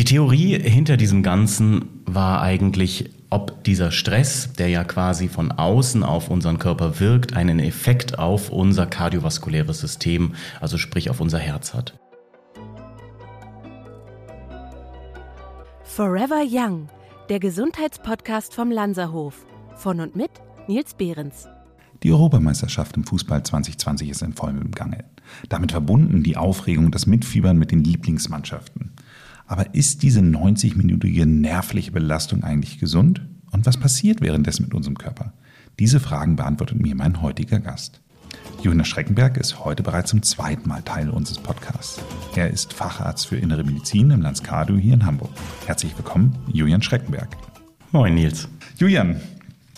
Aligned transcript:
Die 0.00 0.04
Theorie 0.06 0.58
hinter 0.58 0.96
diesem 0.96 1.22
Ganzen 1.22 2.00
war 2.06 2.40
eigentlich, 2.40 3.10
ob 3.28 3.62
dieser 3.64 3.90
Stress, 3.90 4.50
der 4.54 4.68
ja 4.68 4.82
quasi 4.82 5.28
von 5.28 5.52
außen 5.52 6.04
auf 6.04 6.30
unseren 6.30 6.58
Körper 6.58 7.00
wirkt, 7.00 7.36
einen 7.36 7.58
Effekt 7.58 8.18
auf 8.18 8.48
unser 8.48 8.86
kardiovaskuläres 8.86 9.78
System, 9.78 10.32
also 10.58 10.78
sprich 10.78 11.10
auf 11.10 11.20
unser 11.20 11.38
Herz 11.38 11.74
hat. 11.74 11.98
Forever 15.84 16.44
Young, 16.48 16.88
der 17.28 17.38
Gesundheitspodcast 17.38 18.54
vom 18.54 18.70
Lanzerhof. 18.70 19.44
Von 19.76 20.00
und 20.00 20.16
mit 20.16 20.30
Nils 20.66 20.94
Behrens. 20.94 21.46
Die 22.02 22.10
Europameisterschaft 22.10 22.96
im 22.96 23.04
Fußball 23.04 23.42
2020 23.42 24.08
ist 24.08 24.22
in 24.22 24.32
vollem 24.32 24.70
Gange. 24.70 25.04
Damit 25.50 25.72
verbunden 25.72 26.22
die 26.22 26.38
Aufregung, 26.38 26.90
das 26.90 27.04
Mitfiebern 27.04 27.58
mit 27.58 27.70
den 27.70 27.84
Lieblingsmannschaften. 27.84 28.92
Aber 29.50 29.74
ist 29.74 30.04
diese 30.04 30.20
90-minütige 30.20 31.26
nervliche 31.26 31.90
Belastung 31.90 32.44
eigentlich 32.44 32.78
gesund? 32.78 33.22
Und 33.50 33.66
was 33.66 33.78
passiert 33.78 34.20
währenddessen 34.20 34.62
mit 34.62 34.74
unserem 34.74 34.96
Körper? 34.96 35.32
Diese 35.80 35.98
Fragen 35.98 36.36
beantwortet 36.36 36.80
mir 36.80 36.94
mein 36.94 37.20
heutiger 37.20 37.58
Gast. 37.58 38.00
Jonas 38.62 38.86
Schreckenberg 38.86 39.36
ist 39.38 39.64
heute 39.64 39.82
bereits 39.82 40.10
zum 40.10 40.22
zweiten 40.22 40.68
Mal 40.68 40.82
Teil 40.82 41.10
unseres 41.10 41.38
Podcasts. 41.38 42.00
Er 42.36 42.48
ist 42.48 42.72
Facharzt 42.72 43.26
für 43.26 43.38
Innere 43.38 43.64
Medizin 43.64 44.12
im 44.12 44.22
Landskadu 44.22 44.76
hier 44.76 44.94
in 44.94 45.04
Hamburg. 45.04 45.32
Herzlich 45.66 45.98
willkommen, 45.98 46.32
Julian 46.52 46.80
Schreckenberg. 46.80 47.36
Moin 47.90 48.14
Nils. 48.14 48.46
Julian, 48.78 49.20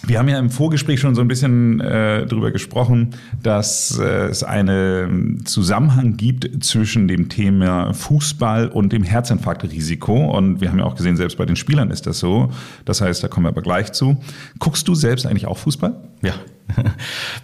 wir 0.04 0.18
haben 0.18 0.28
ja 0.28 0.38
im 0.38 0.50
Vorgespräch 0.50 1.00
schon 1.00 1.14
so 1.14 1.20
ein 1.20 1.28
bisschen 1.28 1.80
äh, 1.80 2.26
darüber 2.26 2.50
gesprochen, 2.50 3.10
dass 3.42 3.98
äh, 3.98 4.26
es 4.26 4.42
einen 4.42 5.46
Zusammenhang 5.46 6.16
gibt 6.16 6.64
zwischen 6.64 7.06
dem 7.06 7.28
Thema 7.28 7.92
Fußball 7.94 8.68
und 8.68 8.92
dem 8.92 9.04
Herzinfarktrisiko. 9.04 10.36
Und 10.36 10.60
wir 10.60 10.70
haben 10.70 10.78
ja 10.78 10.84
auch 10.84 10.96
gesehen, 10.96 11.16
selbst 11.16 11.38
bei 11.38 11.46
den 11.46 11.56
Spielern 11.56 11.90
ist 11.90 12.06
das 12.06 12.18
so. 12.18 12.50
Das 12.84 13.00
heißt, 13.00 13.22
da 13.22 13.28
kommen 13.28 13.46
wir 13.46 13.50
aber 13.50 13.62
gleich 13.62 13.92
zu. 13.92 14.16
Guckst 14.58 14.88
du 14.88 14.94
selbst 14.94 15.24
eigentlich 15.26 15.46
auch 15.46 15.58
Fußball? 15.58 15.94
Ja, 16.22 16.34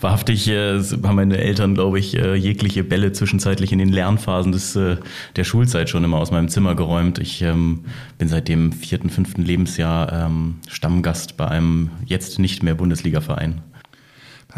wahrhaftig 0.00 0.48
äh, 0.48 0.80
haben 0.80 1.16
meine 1.16 1.38
Eltern, 1.38 1.74
glaube 1.74 1.98
ich, 1.98 2.16
äh, 2.16 2.34
jegliche 2.34 2.84
Bälle 2.84 3.12
zwischenzeitlich 3.12 3.72
in 3.72 3.78
den 3.78 3.90
Lernphasen 3.90 4.52
des, 4.52 4.76
äh, 4.76 4.96
der 5.36 5.44
Schulzeit 5.44 5.90
schon 5.90 6.04
immer 6.04 6.18
aus 6.18 6.30
meinem 6.30 6.48
Zimmer 6.48 6.74
geräumt. 6.74 7.18
Ich 7.18 7.42
ähm, 7.42 7.84
bin 8.18 8.28
seit 8.28 8.48
dem 8.48 8.72
vierten, 8.72 9.10
fünften 9.10 9.42
Lebensjahr 9.42 10.12
ähm, 10.12 10.56
Stammgast 10.68 11.36
bei 11.36 11.48
einem 11.48 11.90
jetzt 12.06 12.38
nicht 12.38 12.62
mehr 12.62 12.74
Bundesliga-Verein 12.74 13.62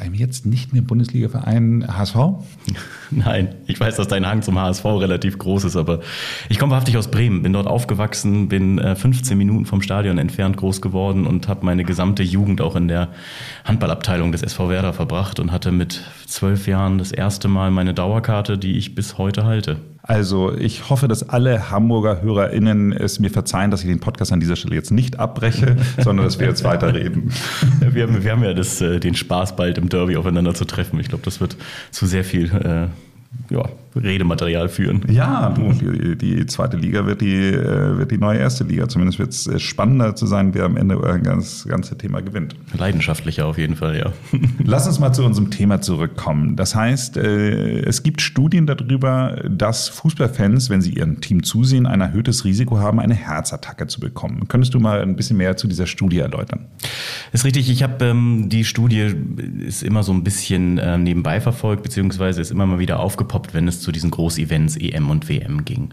einem 0.01 0.15
jetzt 0.15 0.47
nicht 0.47 0.73
mehr 0.73 0.83
Bundesliga-Verein 0.83 1.87
HSV? 1.87 2.17
Nein, 3.11 3.55
ich 3.67 3.79
weiß, 3.79 3.97
dass 3.97 4.09
dein 4.09 4.27
Hang 4.27 4.43
zum 4.43 4.59
HSV 4.59 4.85
relativ 4.85 5.39
groß 5.39 5.65
ist, 5.65 5.77
aber 5.77 6.01
ich 6.49 6.59
komme 6.59 6.73
wahrhaftig 6.73 6.97
aus 6.97 7.11
Bremen, 7.11 7.43
bin 7.43 7.53
dort 7.53 7.67
aufgewachsen, 7.67 8.49
bin 8.49 8.79
15 8.79 9.33
äh, 9.33 9.37
Minuten 9.37 9.67
vom 9.67 9.83
Stadion 9.83 10.19
entfernt 10.19 10.57
groß 10.57 10.81
geworden 10.81 11.27
und 11.27 11.49
habe 11.49 11.65
meine 11.65 11.85
gesamte 11.85 12.23
Jugend 12.23 12.61
auch 12.61 12.77
in 12.77 12.89
der 12.89 13.09
Handballabteilung 13.65 14.33
des 14.33 14.43
SV 14.43 14.69
Werder 14.69 14.93
verbracht 14.93 15.39
und 15.39 15.53
hatte 15.53 15.71
mit 15.71 16.03
zwölf 16.27 16.67
Jahren 16.67 16.99
das 16.99 17.13
erste 17.13 17.49
Mal 17.49 17.71
meine 17.71 17.95
Dauerkarte, 17.95 18.59
die 18.59 18.79
ich 18.79 18.95
bis 18.95 19.19
heute 19.19 19.45
halte. 19.45 19.77
Also 20.11 20.53
ich 20.53 20.91
hoffe, 20.91 21.07
dass 21.07 21.29
alle 21.29 21.71
Hamburger 21.71 22.21
HörerInnen 22.21 22.93
es 22.93 23.21
mir 23.21 23.31
verzeihen, 23.31 23.71
dass 23.71 23.83
ich 23.83 23.87
den 23.87 24.01
Podcast 24.01 24.33
an 24.33 24.41
dieser 24.41 24.57
Stelle 24.57 24.75
jetzt 24.75 24.91
nicht 24.91 25.21
abbreche, 25.21 25.77
sondern 26.03 26.27
dass 26.27 26.41
wir 26.41 26.49
jetzt 26.49 26.65
weiterreden. 26.65 27.31
Wir 27.81 28.09
haben, 28.09 28.25
wir 28.25 28.33
haben 28.33 28.43
ja 28.43 28.53
das, 28.53 28.81
äh, 28.81 28.99
den 28.99 29.15
Spaß, 29.15 29.55
bald 29.55 29.79
im 29.79 29.89
Derby 29.89 30.17
aufeinander 30.17 30.55
zu 30.55 30.65
treffen. 30.65 30.99
Ich 30.99 31.09
glaube, 31.09 31.25
das 31.25 31.41
wird 31.41 31.57
zu 31.91 32.07
sehr 32.07 32.25
viel 32.25 32.47
äh, 32.51 33.55
ja, 33.55 33.69
Redematerial 33.95 34.69
führen. 34.69 35.03
Ja, 35.09 35.55
die, 35.57 36.17
die, 36.17 36.47
zweite 36.47 36.77
Liga 36.77 37.07
wird 37.07 37.21
die, 37.21 37.37
äh, 37.37 37.99
wird 37.99 38.11
die 38.11 38.19
neue 38.19 38.39
erste 38.39 38.65
Liga. 38.65 38.89
Zumindest 38.89 39.19
wird 39.19 39.31
es 39.31 39.47
äh, 39.47 39.59
spannender 39.59 40.15
zu 40.15 40.27
sein, 40.27 40.55
wer 40.55 40.65
am 40.65 40.77
Ende 40.77 40.99
das 41.25 41.67
ganze 41.67 41.99
Thema 41.99 42.21
gewinnt. 42.21 42.55
Leidenschaftlicher 42.77 43.47
auf 43.47 43.59
jeden 43.59 43.77
Fall, 43.77 43.99
ja. 43.99 44.13
Lass 44.65 44.87
uns 44.87 45.01
mal 45.01 45.13
zu 45.13 45.25
unserem 45.25 45.51
Thema 45.51 45.81
zurückkommen. 45.81 46.57
Das 46.57 46.75
heißt, 46.75 47.17
äh, 47.17 47.81
es 47.81 48.03
gibt 48.03 48.21
Studien 48.21 48.67
darüber, 48.67 49.43
dass 49.49 49.89
Fußballfans, 49.89 50.71
wenn 50.71 50.81
sie 50.81 50.95
ihrem 50.95 51.21
Team 51.21 51.43
zusehen, 51.43 51.87
ein 51.87 52.01
erhöhtes 52.01 52.45
Risiko 52.45 52.79
haben, 52.79 53.01
eine 53.01 53.15
Herzattacke 53.15 53.89
zu 53.89 53.99
bekommen. 54.01 54.47
Könntest 54.49 54.75
du 54.75 54.81
mal 54.81 55.03
ein 55.03 55.17
bisschen 55.17 55.37
mehr 55.37 55.57
zu 55.57 55.67
dieser 55.67 55.87
Studie 55.87 56.19
erläutern? 56.19 56.67
Ist 57.33 57.45
richtig. 57.45 57.69
Ich 57.69 57.83
habe 57.83 58.05
ähm, 58.05 58.49
die 58.49 58.65
Studie 58.65 59.13
ist 59.67 59.83
immer 59.83 60.03
so 60.03 60.13
ein 60.13 60.23
bisschen 60.23 60.79
äh, 60.79 60.97
nebenbei 60.97 61.41
verfolgt, 61.41 61.83
beziehungsweise 61.83 62.41
ist 62.41 62.51
immer 62.51 62.67
mal 62.67 62.79
wieder 62.79 63.01
aufgepoppt, 63.01 63.55
wenn 63.55 63.67
es 63.69 63.80
zu 63.81 63.93
diesen 63.93 64.11
Großevents 64.11 64.77
EM 64.77 65.11
und 65.11 65.29
WM 65.29 65.65
ging. 65.65 65.93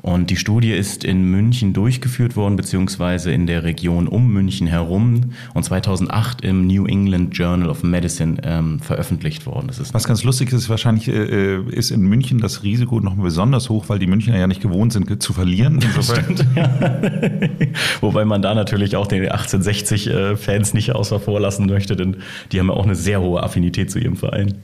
Und 0.00 0.30
die 0.30 0.36
Studie 0.36 0.72
ist 0.72 1.02
in 1.02 1.24
München 1.24 1.72
durchgeführt 1.72 2.36
worden, 2.36 2.54
beziehungsweise 2.54 3.32
in 3.32 3.48
der 3.48 3.64
Region 3.64 4.06
um 4.06 4.32
München 4.32 4.68
herum 4.68 5.32
und 5.54 5.64
2008 5.64 6.42
im 6.42 6.68
New 6.68 6.86
England 6.86 7.36
Journal 7.36 7.68
of 7.68 7.82
Medicine 7.82 8.36
ähm, 8.44 8.78
veröffentlicht 8.78 9.44
worden. 9.44 9.68
Was 9.92 10.04
ganz 10.04 10.22
lustig 10.22 10.52
ist, 10.52 10.68
wahrscheinlich 10.68 11.08
äh, 11.08 11.56
äh 11.56 11.62
ist 11.70 11.90
in 11.90 12.02
München 12.02 12.38
das 12.38 12.62
Risiko 12.62 13.00
noch 13.00 13.16
besonders 13.16 13.68
hoch, 13.70 13.86
weil 13.88 13.98
die 13.98 14.06
Münchner 14.06 14.38
ja 14.38 14.46
nicht 14.46 14.62
gewohnt 14.62 14.92
sind 14.92 15.20
zu 15.20 15.32
verlieren. 15.32 15.80
Stimmt, 16.00 16.46
ja. 16.54 16.70
Wobei 18.00 18.24
man 18.24 18.40
da 18.40 18.54
natürlich 18.54 18.94
auch 18.94 19.08
den 19.08 19.24
1860-Fans 19.24 20.70
äh, 20.70 20.76
nicht 20.76 20.94
außer 20.94 21.18
vor 21.18 21.40
lassen 21.40 21.66
möchte, 21.66 21.96
denn 21.96 22.18
die 22.52 22.60
haben 22.60 22.68
ja 22.68 22.74
auch 22.74 22.84
eine 22.84 22.94
sehr 22.94 23.20
hohe 23.20 23.42
Affinität 23.42 23.90
zu 23.90 23.98
ihrem 23.98 24.16
Verein. 24.16 24.54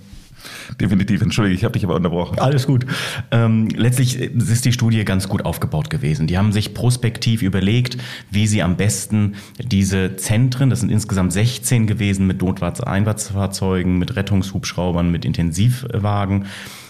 Definitiv, 0.81 1.23
entschuldige, 1.23 1.57
ich 1.57 1.65
habe 1.65 1.73
dich 1.73 1.85
aber 1.85 1.95
unterbrochen. 1.95 2.39
Alles 2.39 2.67
gut. 2.67 2.87
Ähm, 3.31 3.69
letztlich 3.69 4.19
ist 4.21 4.65
die 4.65 4.73
Studie 4.73 5.05
ganz 5.05 5.29
gut 5.29 5.45
aufgebaut 5.45 5.91
gewesen. 5.91 6.27
Die 6.27 6.39
haben 6.39 6.53
sich 6.53 6.75
prospektiv 6.75 7.43
überlegt, 7.43 7.99
wie 8.31 8.47
sie 8.47 8.63
am 8.63 8.77
besten 8.77 9.35
diese 9.59 10.17
Zentren, 10.17 10.71
das 10.71 10.81
sind 10.81 10.91
insgesamt 10.91 11.33
16 11.33 11.87
gewesen, 11.87 12.27
mit 12.27 12.43
Notfahrtseinsatzfahrzeugen, 12.43 13.99
mit 13.99 14.17
Rettungshubschraubern, 14.17 15.11
mit 15.11 15.25
Intensivwagen 15.25 16.47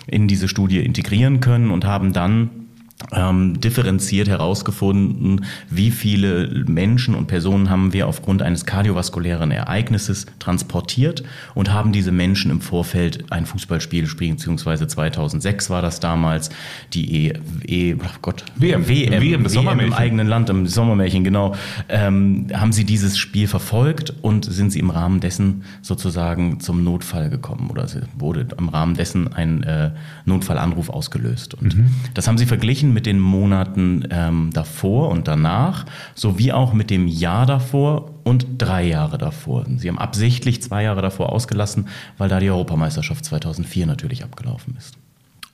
in 0.06 0.28
diese 0.28 0.48
Studie 0.48 0.81
integrieren 0.81 1.41
können 1.41 1.71
und 1.71 1.84
haben 1.84 2.12
dann 2.12 2.63
ähm, 3.12 3.60
differenziert 3.60 4.28
herausgefunden, 4.28 5.44
wie 5.69 5.91
viele 5.91 6.65
Menschen 6.66 7.15
und 7.15 7.27
Personen 7.27 7.69
haben 7.69 7.93
wir 7.93 8.06
aufgrund 8.06 8.41
eines 8.41 8.66
kardiovaskulären 8.66 9.50
Ereignisses 9.50 10.27
transportiert 10.38 11.22
und 11.54 11.72
haben 11.72 11.93
diese 11.93 12.12
Menschen 12.12 12.50
im 12.50 12.60
Vorfeld 12.60 13.31
ein 13.31 13.47
Fußballspiel 13.47 14.06
spielen, 14.06 14.37
beziehungsweise 14.37 14.87
2006 14.87 15.71
war 15.71 15.83
das 15.83 16.00
damals, 16.00 16.50
die 16.93 17.27
e, 17.27 17.33
e 17.66 17.94
oh 17.94 18.19
Gott, 18.22 18.44
WM, 18.56 18.88
WM, 18.88 19.21
WM, 19.21 19.53
WM 19.53 19.81
im 19.81 19.93
eigenen 19.93 20.28
Land, 20.28 20.49
im 20.49 20.66
Sommermärchen, 20.66 21.25
genau, 21.25 21.54
ähm, 21.88 22.47
haben 22.54 22.72
sie 22.72 22.84
dieses 22.84 23.19
Spiel 23.19 23.49
verfolgt 23.49 24.15
und 24.22 24.44
sind 24.44 24.71
sie 24.71 24.78
im 24.78 24.91
Rahmen 24.91 25.21
dessen 25.21 25.65
sozusagen 25.83 26.60
zum 26.60 26.84
Notfall 26.84 27.28
gekommen 27.28 27.71
oder 27.71 27.87
wurde 28.16 28.47
im 28.56 28.69
Rahmen 28.69 28.94
dessen 28.94 29.33
ein 29.33 29.62
äh, 29.65 29.91
Notfallanruf 30.25 30.91
ausgelöst. 30.91 31.54
Und 31.54 31.77
mhm. 31.77 31.91
das 32.15 32.28
haben 32.28 32.38
sie 32.38 32.47
verglichen 32.47 32.84
mit 32.93 33.06
den 33.06 33.21
Monaten 33.21 34.06
ähm, 34.11 34.50
davor 34.53 35.09
und 35.09 35.28
danach, 35.28 35.87
sowie 36.15 36.53
auch 36.53 36.72
mit 36.72 36.91
dem 36.91 37.06
Jahr 37.06 37.47
davor 37.47 38.11
und 38.25 38.47
drei 38.59 38.87
Jahre 38.87 39.19
davor. 39.19 39.65
Sie 39.77 39.89
haben 39.89 39.99
absichtlich 39.99 40.62
zwei 40.62 40.83
Jahre 40.83 41.03
davor 41.03 41.33
ausgelassen, 41.33 41.89
weil 42.19 42.28
da 42.28 42.41
die 42.41 42.50
Europameisterschaft 42.50 43.25
2004 43.25 43.87
natürlich 43.87 44.25
abgelaufen 44.25 44.77
ist. 44.77 44.97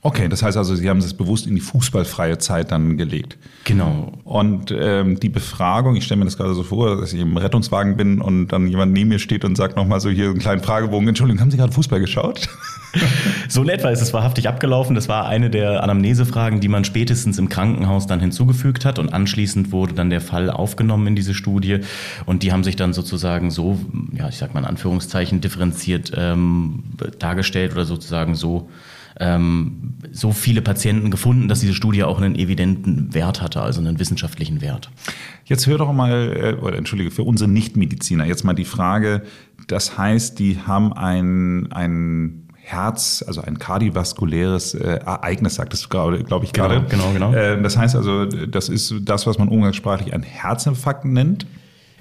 Okay, 0.03 0.27
das 0.27 0.41
heißt 0.41 0.57
also, 0.57 0.75
Sie 0.75 0.89
haben 0.89 0.97
es 0.97 1.13
bewusst 1.13 1.45
in 1.45 1.53
die 1.53 1.61
fußballfreie 1.61 2.39
Zeit 2.39 2.71
dann 2.71 2.97
gelegt. 2.97 3.37
Genau. 3.65 4.13
Und 4.23 4.73
ähm, 4.75 5.19
die 5.19 5.29
Befragung, 5.29 5.95
ich 5.95 6.05
stelle 6.05 6.17
mir 6.19 6.25
das 6.25 6.37
gerade 6.37 6.55
so 6.55 6.63
vor, 6.63 6.97
dass 6.99 7.13
ich 7.13 7.19
im 7.19 7.37
Rettungswagen 7.37 7.97
bin 7.97 8.19
und 8.19 8.47
dann 8.47 8.67
jemand 8.67 8.93
neben 8.93 9.09
mir 9.09 9.19
steht 9.19 9.45
und 9.45 9.55
sagt 9.55 9.75
nochmal 9.75 9.99
so 9.99 10.09
hier 10.09 10.29
einen 10.29 10.39
kleinen 10.39 10.63
Fragebogen, 10.63 11.07
Entschuldigung, 11.07 11.39
haben 11.39 11.51
Sie 11.51 11.57
gerade 11.57 11.71
Fußball 11.71 11.99
geschaut? 11.99 12.49
so 13.51 13.61
in 13.61 13.69
etwa 13.69 13.89
ist 13.89 14.01
es 14.01 14.13
wahrhaftig 14.13 14.47
abgelaufen. 14.47 14.95
Das 14.95 15.09
war 15.09 15.25
eine 15.25 15.49
der 15.49 15.83
Anamnesefragen, 15.83 16.61
die 16.61 16.69
man 16.69 16.85
spätestens 16.85 17.37
im 17.37 17.49
Krankenhaus 17.49 18.07
dann 18.07 18.21
hinzugefügt 18.21 18.85
hat 18.85 18.97
und 18.97 19.11
anschließend 19.11 19.73
wurde 19.73 19.93
dann 19.93 20.09
der 20.09 20.21
Fall 20.21 20.49
aufgenommen 20.49 21.07
in 21.07 21.15
diese 21.15 21.33
Studie 21.33 21.79
und 22.25 22.43
die 22.43 22.53
haben 22.53 22.63
sich 22.63 22.77
dann 22.77 22.93
sozusagen 22.93 23.51
so, 23.51 23.77
ja, 24.13 24.29
ich 24.29 24.37
sag 24.37 24.53
mal 24.53 24.61
in 24.61 24.65
Anführungszeichen, 24.65 25.41
differenziert 25.41 26.13
ähm, 26.15 26.83
dargestellt 27.19 27.73
oder 27.73 27.83
sozusagen 27.83 28.35
so 28.35 28.69
ähm, 29.19 29.95
so 30.11 30.31
viele 30.31 30.61
Patienten 30.61 31.11
gefunden, 31.11 31.47
dass 31.47 31.59
diese 31.59 31.73
Studie 31.73 32.03
auch 32.03 32.19
einen 32.19 32.35
evidenten 32.35 33.13
Wert 33.13 33.41
hatte, 33.41 33.61
also 33.61 33.81
einen 33.81 33.99
wissenschaftlichen 33.99 34.61
Wert. 34.61 34.89
Jetzt 35.45 35.67
hör 35.67 35.77
doch 35.77 35.91
mal, 35.91 36.55
äh, 36.59 36.61
oder 36.61 36.77
entschuldige, 36.77 37.11
für 37.11 37.23
unsere 37.23 37.49
Nichtmediziner 37.49 38.25
jetzt 38.25 38.43
mal 38.43 38.53
die 38.53 38.65
Frage, 38.65 39.23
das 39.67 39.97
heißt, 39.97 40.39
die 40.39 40.59
haben 40.65 40.93
ein, 40.93 41.71
ein 41.71 42.40
Herz, 42.63 43.23
also 43.25 43.41
ein 43.41 43.59
kardiovaskuläres 43.59 44.75
äh, 44.75 44.99
Ereignis, 45.05 45.55
sagtest 45.55 45.85
du 45.85 45.89
gerade, 45.89 46.23
glaube 46.23 46.45
ich 46.45 46.53
gerade. 46.53 46.85
Genau, 46.89 47.11
genau, 47.11 47.31
genau. 47.31 47.33
Äh, 47.33 47.61
das 47.61 47.75
heißt 47.75 47.95
also, 47.95 48.25
das 48.25 48.69
ist 48.69 48.93
das, 49.01 49.27
was 49.27 49.37
man 49.37 49.49
umgangssprachlich 49.49 50.13
ein 50.13 50.23
Herzinfarkt 50.23 51.05
nennt. 51.05 51.45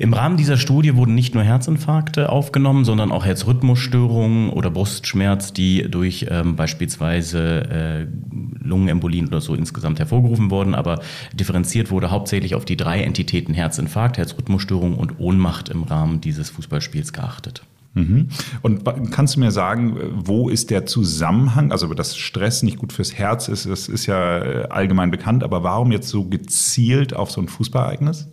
Im 0.01 0.15
Rahmen 0.15 0.39
dieser 0.39 0.57
Studie 0.57 0.97
wurden 0.97 1.15
nicht 1.15 1.35
nur 1.35 1.43
Herzinfarkte 1.43 2.31
aufgenommen, 2.31 2.87
sondern 2.87 3.13
auch 3.13 3.27
Herzrhythmusstörungen 3.27 4.49
oder 4.49 4.71
Brustschmerz, 4.71 5.53
die 5.53 5.91
durch 5.91 6.25
ähm, 6.31 6.57
beispielsweise 6.57 8.09
äh, 8.09 8.67
Lungenembolien 8.67 9.29
oder 9.29 9.43
so 9.43 9.55
insgesamt 9.55 9.99
hervorgerufen 9.99 10.51
wurden. 10.51 10.75
Aber 10.75 11.01
differenziert 11.35 11.91
wurde 11.91 12.11
hauptsächlich 12.11 12.55
auf 12.55 12.65
die 12.65 12.79
drei 12.79 13.03
Entitäten 13.03 13.53
Herzinfarkt, 13.53 14.17
Herzrhythmusstörung 14.17 14.95
und 14.97 15.21
Ohnmacht 15.21 15.69
im 15.69 15.83
Rahmen 15.83 16.23
dieses 16.23 16.49
Fußballspiels 16.49 17.13
geachtet. 17.13 17.63
Mhm. 17.95 18.29
Und 18.63 18.85
kannst 19.11 19.37
du 19.37 19.41
mir 19.41 19.51
sagen, 19.51 19.97
wo 20.15 20.49
ist 20.49 20.71
der 20.71 20.87
Zusammenhang? 20.87 21.73
Also, 21.73 21.93
dass 21.93 22.17
Stress 22.17 22.63
nicht 22.63 22.79
gut 22.79 22.93
fürs 22.93 23.15
Herz 23.15 23.49
ist, 23.49 23.67
das 23.67 23.89
ist 23.89 24.07
ja 24.07 24.39
äh, 24.39 24.67
allgemein 24.69 25.11
bekannt, 25.11 25.43
aber 25.43 25.63
warum 25.63 25.91
jetzt 25.91 26.09
so 26.09 26.25
gezielt 26.25 27.15
auf 27.15 27.31
so 27.31 27.41
ein 27.41 27.49
Fußballereignis? 27.49 28.29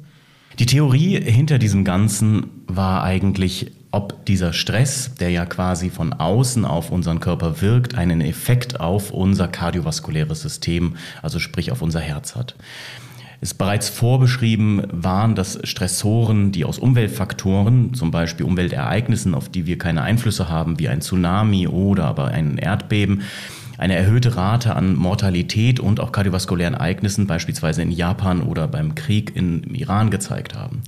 Die 0.59 0.65
Theorie 0.65 1.19
hinter 1.21 1.59
diesem 1.59 1.83
Ganzen 1.83 2.47
war 2.67 3.03
eigentlich, 3.03 3.71
ob 3.91 4.25
dieser 4.25 4.53
Stress, 4.53 5.15
der 5.15 5.29
ja 5.29 5.45
quasi 5.45 5.89
von 5.89 6.13
außen 6.13 6.65
auf 6.65 6.91
unseren 6.91 7.19
Körper 7.19 7.61
wirkt, 7.61 7.95
einen 7.95 8.21
Effekt 8.21 8.79
auf 8.79 9.11
unser 9.11 9.47
kardiovaskuläres 9.47 10.41
System, 10.41 10.95
also 11.21 11.39
sprich 11.39 11.71
auf 11.71 11.81
unser 11.81 11.99
Herz 11.99 12.35
hat. 12.35 12.55
Es 13.39 13.53
bereits 13.53 13.89
vorbeschrieben 13.89 14.81
waren, 14.91 15.35
dass 15.35 15.59
Stressoren, 15.63 16.51
die 16.51 16.65
aus 16.65 16.79
Umweltfaktoren, 16.79 17.93
zum 17.93 18.09
Beispiel 18.09 18.45
Umweltereignissen, 18.45 19.35
auf 19.35 19.49
die 19.49 19.67
wir 19.67 19.77
keine 19.77 20.01
Einflüsse 20.01 20.49
haben, 20.49 20.79
wie 20.79 20.89
ein 20.89 21.01
Tsunami 21.01 21.67
oder 21.67 22.05
aber 22.05 22.29
ein 22.29 22.57
Erdbeben, 22.57 23.21
eine 23.77 23.95
erhöhte 23.95 24.35
Rate 24.35 24.75
an 24.75 24.95
Mortalität 24.95 25.79
und 25.79 25.99
auch 25.99 26.11
kardiovaskulären 26.11 26.73
Ereignissen, 26.73 27.27
beispielsweise 27.27 27.83
in 27.83 27.91
Japan 27.91 28.41
oder 28.41 28.67
beim 28.67 28.95
Krieg 28.95 29.35
im 29.35 29.63
Iran 29.75 30.09
gezeigt 30.09 30.55
haben. 30.55 30.81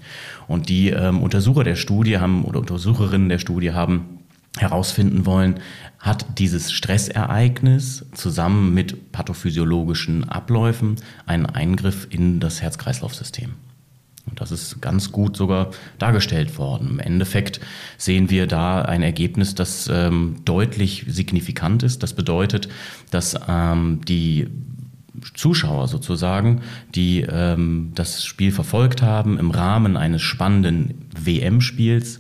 Und 0.48 0.70
die 0.70 0.90
ähm, 0.90 1.22
Untersucher 1.22 1.64
der 1.64 1.76
Studie 1.76 2.18
haben 2.18 2.44
oder 2.44 2.60
Untersucherinnen 2.60 3.30
der 3.30 3.38
Studie 3.38 3.74
haben 3.74 4.19
herausfinden 4.58 5.26
wollen, 5.26 5.60
hat 6.00 6.40
dieses 6.40 6.72
Stressereignis 6.72 8.06
zusammen 8.14 8.74
mit 8.74 9.12
pathophysiologischen 9.12 10.28
Abläufen 10.28 10.96
einen 11.26 11.46
Eingriff 11.46 12.08
in 12.10 12.40
das 12.40 12.62
Herz-Kreislauf-System. 12.62 13.52
Und 14.30 14.42
das 14.42 14.52
ist 14.52 14.82
ganz 14.82 15.12
gut 15.12 15.36
sogar 15.36 15.72
dargestellt 15.98 16.58
worden. 16.58 16.90
Im 16.90 17.00
Endeffekt 17.00 17.60
sehen 17.98 18.30
wir 18.30 18.48
da 18.48 18.82
ein 18.82 19.02
Ergebnis, 19.02 19.56
das 19.56 19.90
ähm, 19.92 20.38
deutlich 20.46 21.06
signifikant 21.08 21.84
ist. 21.84 22.04
Das 22.04 22.14
bedeutet, 22.14 22.70
dass 23.10 23.36
ähm, 23.48 24.02
die 24.08 24.48
Zuschauer 25.34 25.88
sozusagen, 25.88 26.62
die 26.96 27.22
ähm, 27.22 27.92
das 27.96 28.24
Spiel 28.24 28.52
verfolgt 28.52 29.02
haben, 29.02 29.38
im 29.38 29.52
Rahmen 29.52 29.98
eines 29.98 30.22
spannenden 30.22 31.06
WM-Spiels 31.18 32.20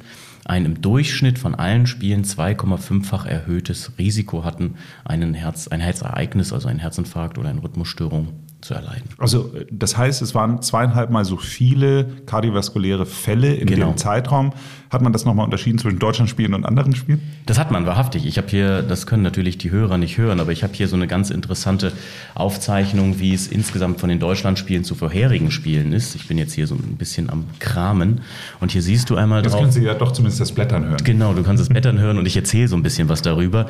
ein 0.49 0.65
im 0.65 0.81
Durchschnitt 0.81 1.37
von 1.37 1.53
allen 1.53 1.85
Spielen 1.85 2.23
2,5-fach 2.23 3.25
erhöhtes 3.25 3.93
Risiko 3.99 4.43
hatten, 4.43 4.75
einen 5.05 5.35
Herz, 5.35 5.67
ein 5.67 5.79
Herzereignis, 5.79 6.51
also 6.51 6.67
einen 6.67 6.79
Herzinfarkt 6.79 7.37
oder 7.37 7.49
eine 7.49 7.61
Rhythmusstörung 7.61 8.29
zu 8.61 8.73
erleiden. 8.73 9.09
Also 9.17 9.53
das 9.71 9.97
heißt, 9.97 10.21
es 10.21 10.35
waren 10.35 10.61
zweieinhalb 10.61 11.09
Mal 11.09 11.23
so 11.23 11.37
viele 11.37 12.05
kardiovaskuläre 12.25 13.05
Fälle 13.05 13.53
in 13.53 13.67
genau. 13.67 13.87
dem 13.87 13.97
Zeitraum. 13.97 14.53
Hat 14.89 15.01
man 15.01 15.13
das 15.13 15.23
nochmal 15.23 15.45
unterschieden 15.45 15.77
zwischen 15.77 15.99
Deutschlandspielen 15.99 16.53
und 16.53 16.65
anderen 16.65 16.95
Spielen? 16.95 17.21
Das 17.45 17.59
hat 17.59 17.71
man, 17.71 17.85
wahrhaftig. 17.85 18.25
Ich 18.25 18.37
habe 18.37 18.47
hier, 18.47 18.81
das 18.81 19.05
können 19.05 19.21
natürlich 19.21 19.57
die 19.57 19.69
Hörer 19.69 19.97
nicht 19.97 20.17
hören, 20.17 20.39
aber 20.39 20.51
ich 20.51 20.63
habe 20.63 20.73
hier 20.73 20.87
so 20.87 20.95
eine 20.95 21.07
ganz 21.07 21.29
interessante 21.29 21.93
Aufzeichnung, 22.33 23.19
wie 23.19 23.33
es 23.33 23.47
insgesamt 23.47 23.99
von 23.99 24.09
den 24.09 24.19
Deutschlandspielen 24.19 24.83
zu 24.83 24.95
vorherigen 24.95 25.51
Spielen 25.51 25.93
ist. 25.93 26.15
Ich 26.15 26.27
bin 26.27 26.37
jetzt 26.37 26.53
hier 26.53 26.65
so 26.65 26.75
ein 26.75 26.97
bisschen 26.97 27.29
am 27.29 27.45
Kramen 27.59 28.21
und 28.59 28.71
hier 28.71 28.81
siehst 28.81 29.09
du 29.09 29.15
einmal 29.15 29.43
Jetzt 29.43 29.53
drauf. 29.53 29.61
Jetzt 29.61 29.75
können 29.75 29.83
Sie 29.83 29.87
ja 29.87 29.93
doch 29.93 30.11
zumindest 30.11 30.41
das 30.41 30.51
Blättern 30.51 30.85
hören. 30.85 31.03
Genau, 31.03 31.33
du 31.33 31.43
kannst 31.43 31.61
das 31.61 31.69
Blättern 31.69 31.99
hören 31.99 32.17
und 32.17 32.25
ich 32.25 32.35
erzähle 32.35 32.67
so 32.67 32.75
ein 32.75 32.83
bisschen 32.83 33.09
was 33.09 33.21
darüber. 33.21 33.67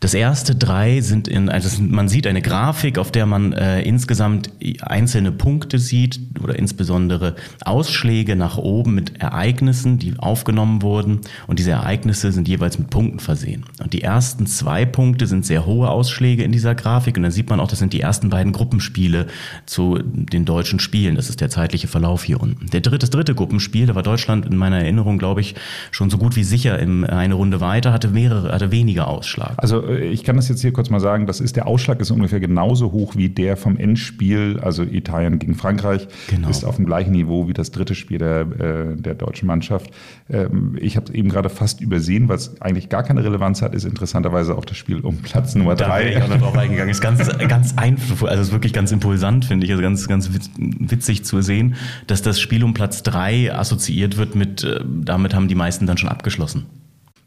Das 0.00 0.12
erste 0.12 0.54
drei 0.54 1.00
sind 1.00 1.26
in, 1.26 1.48
also 1.48 1.82
man 1.82 2.08
sieht 2.08 2.26
eine 2.26 2.42
Grafik, 2.42 2.98
auf 2.98 3.10
der 3.10 3.24
man 3.24 3.52
äh, 3.52 3.80
insgesamt 3.82 4.50
einzelne 4.82 5.32
Punkte 5.32 5.78
sieht 5.78 6.20
oder 6.42 6.58
insbesondere 6.58 7.34
Ausschläge 7.64 8.36
nach 8.36 8.58
oben 8.58 8.94
mit 8.94 9.20
Ereignissen, 9.22 9.98
die 9.98 10.14
aufgenommen 10.18 10.82
wurden. 10.82 11.20
Und 11.46 11.58
diese 11.58 11.70
Ereignisse 11.70 12.30
sind 12.30 12.46
jeweils 12.46 12.78
mit 12.78 12.90
Punkten 12.90 13.20
versehen. 13.20 13.64
Und 13.82 13.94
die 13.94 14.02
ersten 14.02 14.46
zwei 14.46 14.84
Punkte 14.84 15.26
sind 15.26 15.46
sehr 15.46 15.64
hohe 15.64 15.88
Ausschläge 15.88 16.42
in 16.42 16.52
dieser 16.52 16.74
Grafik. 16.74 17.16
Und 17.16 17.22
dann 17.22 17.32
sieht 17.32 17.48
man 17.48 17.58
auch, 17.58 17.68
das 17.68 17.78
sind 17.78 17.94
die 17.94 18.00
ersten 18.00 18.28
beiden 18.28 18.52
Gruppenspiele 18.52 19.26
zu 19.64 19.98
den 20.02 20.44
deutschen 20.44 20.78
Spielen. 20.78 21.16
Das 21.16 21.30
ist 21.30 21.40
der 21.40 21.48
zeitliche 21.48 21.88
Verlauf 21.88 22.22
hier 22.22 22.40
unten. 22.40 22.66
Der 22.66 22.80
dritte, 22.80 22.98
das 22.98 23.10
dritte 23.10 23.34
Gruppenspiel, 23.34 23.86
da 23.86 23.94
war 23.94 24.02
Deutschland 24.02 24.44
in 24.44 24.56
meiner 24.56 24.78
Erinnerung, 24.78 25.16
glaube 25.16 25.40
ich, 25.40 25.54
schon 25.90 26.10
so 26.10 26.18
gut 26.18 26.36
wie 26.36 26.44
sicher 26.44 26.78
in 26.78 27.04
eine 27.04 27.34
Runde 27.34 27.60
weiter, 27.60 27.92
hatte 27.92 28.08
mehrere, 28.08 28.52
hatte 28.52 28.70
weniger 28.70 29.08
Ausschlag. 29.08 29.54
Also 29.56 29.85
ich 29.88 30.24
kann 30.24 30.36
das 30.36 30.48
jetzt 30.48 30.60
hier 30.60 30.72
kurz 30.72 30.90
mal 30.90 31.00
sagen, 31.00 31.26
das 31.26 31.40
ist 31.40 31.56
der 31.56 31.66
Ausschlag 31.66 32.00
ist 32.00 32.10
ungefähr 32.10 32.40
genauso 32.40 32.92
hoch 32.92 33.16
wie 33.16 33.28
der 33.28 33.56
vom 33.56 33.76
Endspiel, 33.76 34.60
also 34.62 34.82
Italien 34.82 35.38
gegen 35.38 35.54
Frankreich, 35.54 36.08
genau. 36.28 36.48
ist 36.48 36.64
auf 36.64 36.76
dem 36.76 36.86
gleichen 36.86 37.12
Niveau 37.12 37.48
wie 37.48 37.52
das 37.52 37.70
dritte 37.70 37.94
Spiel 37.94 38.18
der, 38.18 38.40
äh, 38.40 38.96
der 38.96 39.14
deutschen 39.14 39.46
Mannschaft. 39.46 39.90
Ähm, 40.30 40.76
ich 40.80 40.96
habe 40.96 41.06
es 41.06 41.14
eben 41.14 41.28
gerade 41.28 41.48
fast 41.48 41.80
übersehen, 41.80 42.28
weil 42.28 42.36
es 42.36 42.60
eigentlich 42.60 42.88
gar 42.88 43.02
keine 43.02 43.24
Relevanz 43.24 43.62
hat, 43.62 43.74
ist 43.74 43.84
interessanterweise 43.84 44.56
auch 44.56 44.64
das 44.64 44.76
Spiel 44.76 45.00
um 45.00 45.18
Platz 45.18 45.54
Nummer 45.54 45.74
da 45.74 45.86
drei. 45.86 46.10
Da 46.10 46.26
ich 46.26 46.32
auch 46.32 46.38
drauf 46.38 46.56
eingegangen. 46.56 46.90
Ist 46.90 47.00
ganz, 47.00 47.26
ganz 47.48 47.74
einfach, 47.76 48.28
also 48.28 48.42
ist 48.42 48.52
wirklich 48.52 48.72
ganz 48.72 48.92
impulsant, 48.92 49.44
finde 49.44 49.66
ich, 49.66 49.72
also 49.72 49.82
ganz, 49.82 50.06
ganz 50.08 50.30
witzig 50.58 51.24
zu 51.24 51.42
sehen, 51.42 51.74
dass 52.06 52.22
das 52.22 52.40
Spiel 52.40 52.64
um 52.64 52.74
Platz 52.74 53.02
drei 53.02 53.54
assoziiert 53.54 54.16
wird 54.16 54.34
mit, 54.34 54.64
äh, 54.64 54.80
damit 54.84 55.34
haben 55.34 55.48
die 55.48 55.54
meisten 55.54 55.86
dann 55.86 55.98
schon 55.98 56.08
abgeschlossen. 56.08 56.66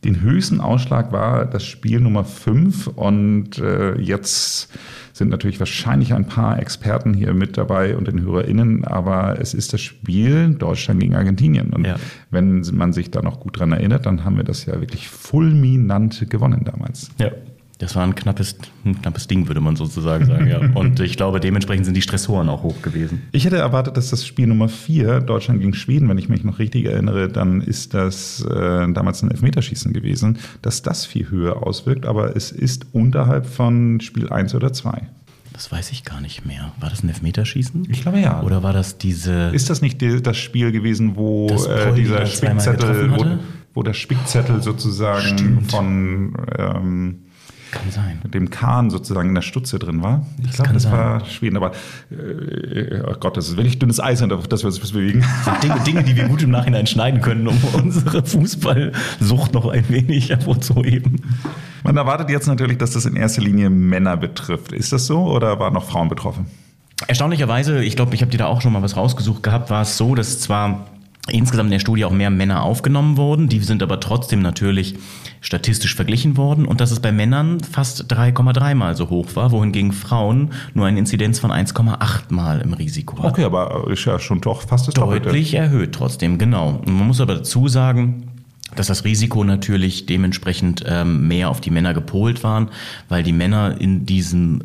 Den 0.03 0.21
höchsten 0.21 0.61
Ausschlag 0.61 1.11
war 1.11 1.45
das 1.45 1.65
Spiel 1.65 1.99
Nummer 1.99 2.23
5 2.23 2.87
und 2.87 3.57
äh, 3.57 3.99
jetzt 3.99 4.69
sind 5.11 5.29
natürlich 5.29 5.59
wahrscheinlich 5.59 6.13
ein 6.13 6.25
paar 6.25 6.57
Experten 6.57 7.13
hier 7.13 7.33
mit 7.33 7.57
dabei 7.57 7.97
und 7.97 8.07
den 8.07 8.21
HörerInnen, 8.21 8.85
aber 8.85 9.39
es 9.41 9.53
ist 9.53 9.73
das 9.73 9.81
Spiel 9.81 10.55
Deutschland 10.55 11.01
gegen 11.01 11.15
Argentinien. 11.15 11.73
Und 11.73 11.85
ja. 11.85 11.97
wenn 12.31 12.61
man 12.71 12.93
sich 12.93 13.11
da 13.11 13.21
noch 13.21 13.41
gut 13.41 13.59
dran 13.59 13.73
erinnert, 13.73 14.05
dann 14.05 14.23
haben 14.23 14.37
wir 14.37 14.45
das 14.45 14.65
ja 14.65 14.79
wirklich 14.79 15.09
fulminant 15.09 16.29
gewonnen 16.29 16.61
damals. 16.63 17.09
Ja, 17.19 17.31
das 17.79 17.95
war 17.95 18.03
ein 18.03 18.13
knappes, 18.13 18.57
ein 18.83 19.01
knappes 19.01 19.27
Ding, 19.27 19.47
würde 19.47 19.61
man 19.61 19.77
sozusagen 19.77 20.25
sagen, 20.25 20.47
ja. 20.47 20.59
Und 20.75 20.99
ich 20.99 21.15
glaube, 21.15 21.39
dementsprechend 21.39 21.85
sind 21.85 21.95
die 21.95 22.01
Stressoren 22.01 22.49
auch 22.49 22.61
hoch 22.61 22.81
gewesen. 22.81 23.21
Ich 23.31 23.45
hätte 23.45 23.57
erwartet, 23.57 23.95
dass 23.95 24.09
das 24.09 24.27
Spiel 24.27 24.47
Nummer 24.47 24.67
4, 24.67 25.21
Deutschland 25.21 25.61
gegen 25.61 25.73
Schweden, 25.73 26.09
wenn 26.09 26.17
ich 26.17 26.27
mich 26.27 26.43
noch 26.43 26.59
richtig 26.59 26.85
erinnere, 26.85 27.29
dann 27.29 27.61
ist 27.61 27.93
das 27.93 28.41
äh, 28.41 28.91
damals 28.91 29.23
ein 29.23 29.31
Elfmeterschießen 29.31 29.93
gewesen, 29.93 30.39
dass 30.61 30.81
das 30.81 31.05
viel 31.05 31.29
höher 31.31 31.65
auswirkt, 31.65 32.05
aber 32.05 32.35
es 32.35 32.51
ist 32.51 32.87
unterhalb 32.91 33.45
von 33.45 34.01
Spiel 34.01 34.29
1 34.29 34.55
oder 34.55 34.73
2. 34.73 35.07
Das 35.53 35.71
weiß 35.71 35.91
ich 35.91 36.03
gar 36.03 36.19
nicht 36.19 36.45
mehr. 36.45 36.73
War 36.81 36.89
das 36.89 37.03
ein 37.03 37.09
Elfmeterschießen? 37.09 37.87
Ich 37.89 38.01
glaube 38.01 38.19
ja. 38.19 38.41
Oder 38.43 38.61
war 38.61 38.73
das 38.73 38.97
diese. 38.97 39.51
Ist 39.53 39.69
das 39.69 39.81
nicht 39.81 40.01
die, 40.01 40.21
das 40.21 40.37
Spiel 40.37 40.71
gewesen, 40.71 41.15
wo 41.15 41.47
äh, 41.47 41.93
dieser 41.93 42.25
Spickzettel, 42.25 43.11
wo, 43.11 43.25
wo, 43.73 43.83
der 43.83 43.93
Spickzettel 43.93 44.61
sozusagen 44.61 45.37
Stimmt. 45.37 45.71
von 45.71 46.33
ähm, 46.57 47.19
kann 47.71 47.91
sein. 47.91 48.19
Mit 48.23 48.33
dem 48.33 48.49
Kahn 48.49 48.89
sozusagen 48.89 49.29
in 49.29 49.35
der 49.35 49.41
Stutze 49.41 49.79
drin 49.79 50.01
war. 50.01 50.25
Ich 50.43 50.51
glaube, 50.51 50.73
das 50.73 50.83
sein. 50.83 50.91
war 50.91 51.25
Schweden. 51.25 51.57
Aber 51.57 51.71
äh, 52.11 53.01
oh 53.07 53.15
Gott, 53.19 53.37
das 53.37 53.49
ist 53.49 53.57
wirklich 53.57 53.79
dünnes 53.79 53.99
Eis, 53.99 54.21
auf 54.21 54.47
das 54.47 54.63
wir 54.63 54.67
uns 54.67 54.79
bewegen. 54.79 55.23
Dinge, 55.63 55.79
Dinge, 55.81 56.03
die 56.03 56.15
wir 56.15 56.27
gut 56.27 56.41
im 56.43 56.51
Nachhinein 56.51 56.87
schneiden 56.87 57.21
können, 57.21 57.47
um 57.47 57.57
unsere 57.73 58.25
Fußballsucht 58.25 59.53
noch 59.53 59.67
ein 59.69 59.87
wenig 59.89 60.29
hervorzuheben. 60.29 61.21
Man 61.83 61.97
erwartet 61.97 62.29
jetzt 62.29 62.47
natürlich, 62.47 62.77
dass 62.77 62.91
das 62.91 63.05
in 63.05 63.15
erster 63.15 63.41
Linie 63.41 63.69
Männer 63.69 64.17
betrifft. 64.17 64.71
Ist 64.71 64.91
das 64.91 65.05
so 65.05 65.23
oder 65.23 65.59
waren 65.59 65.73
noch 65.73 65.85
Frauen 65.85 66.09
betroffen? 66.09 66.45
Erstaunlicherweise, 67.07 67.83
ich 67.83 67.95
glaube, 67.95 68.13
ich 68.15 68.21
habe 68.21 68.31
dir 68.31 68.39
da 68.39 68.47
auch 68.47 68.61
schon 68.61 68.73
mal 68.73 68.81
was 68.81 68.97
rausgesucht 68.97 69.41
gehabt, 69.41 69.69
war 69.69 69.83
es 69.83 69.97
so, 69.97 70.15
dass 70.15 70.39
zwar 70.39 70.85
insgesamt 71.29 71.67
in 71.67 71.71
der 71.71 71.79
Studie 71.79 72.05
auch 72.05 72.11
mehr 72.11 72.29
Männer 72.29 72.63
aufgenommen 72.63 73.17
wurden. 73.17 73.49
Die 73.49 73.59
sind 73.59 73.83
aber 73.83 73.99
trotzdem 73.99 74.41
natürlich 74.41 74.95
statistisch 75.41 75.95
verglichen 75.95 76.37
worden 76.37 76.65
und 76.65 76.81
dass 76.81 76.91
es 76.91 76.99
bei 76.99 77.11
Männern 77.11 77.59
fast 77.59 78.11
3,3 78.11 78.75
mal 78.75 78.95
so 78.95 79.09
hoch 79.09 79.35
war, 79.35 79.51
wohingegen 79.51 79.91
Frauen 79.91 80.51
nur 80.73 80.85
eine 80.85 80.99
Inzidenz 80.99 81.39
von 81.39 81.51
1,8 81.51 82.23
mal 82.29 82.61
im 82.61 82.73
Risiko 82.73 83.17
hatten. 83.19 83.27
Okay, 83.27 83.43
aber 83.43 83.87
ist 83.89 84.05
ja 84.05 84.19
schon 84.19 84.41
doch 84.41 84.61
fast 84.61 84.87
das 84.87 84.95
Deutlich 84.95 85.51
Doppelte. 85.51 85.57
erhöht 85.57 85.93
trotzdem, 85.93 86.37
genau. 86.37 86.81
Und 86.85 86.97
man 86.97 87.07
muss 87.07 87.21
aber 87.21 87.35
dazu 87.35 87.67
sagen, 87.67 88.23
dass 88.79 88.87
das 88.87 89.03
Risiko 89.03 89.43
natürlich 89.43 90.05
dementsprechend 90.05 90.85
ähm, 90.87 91.27
mehr 91.27 91.49
auf 91.49 91.59
die 91.59 91.69
Männer 91.69 91.93
gepolt 91.93 92.43
waren, 92.45 92.69
weil 93.09 93.23
die 93.23 93.33
Männer 93.33 93.79
in 93.79 94.05
diesem 94.05 94.63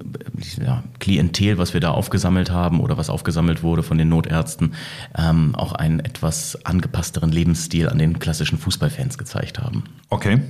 ja, 0.65 0.85
Klientel, 1.01 1.59
was 1.59 1.75
wir 1.75 1.81
da 1.81 1.91
aufgesammelt 1.91 2.53
haben 2.53 2.79
oder 2.79 2.97
was 2.97 3.11
aufgesammelt 3.11 3.65
wurde 3.65 3.83
von 3.83 3.99
den 3.99 4.09
Notärzten, 4.09 4.75
ähm, 5.19 5.57
auch 5.57 5.73
einen 5.73 5.99
etwas 5.99 6.65
angepassteren 6.65 7.33
Lebensstil 7.33 7.89
an 7.89 7.99
den 7.99 8.21
klassischen 8.21 8.57
Fußballfans 8.57 9.19
gezeigt 9.19 9.59
haben. 9.59 9.83
Okay, 10.11 10.43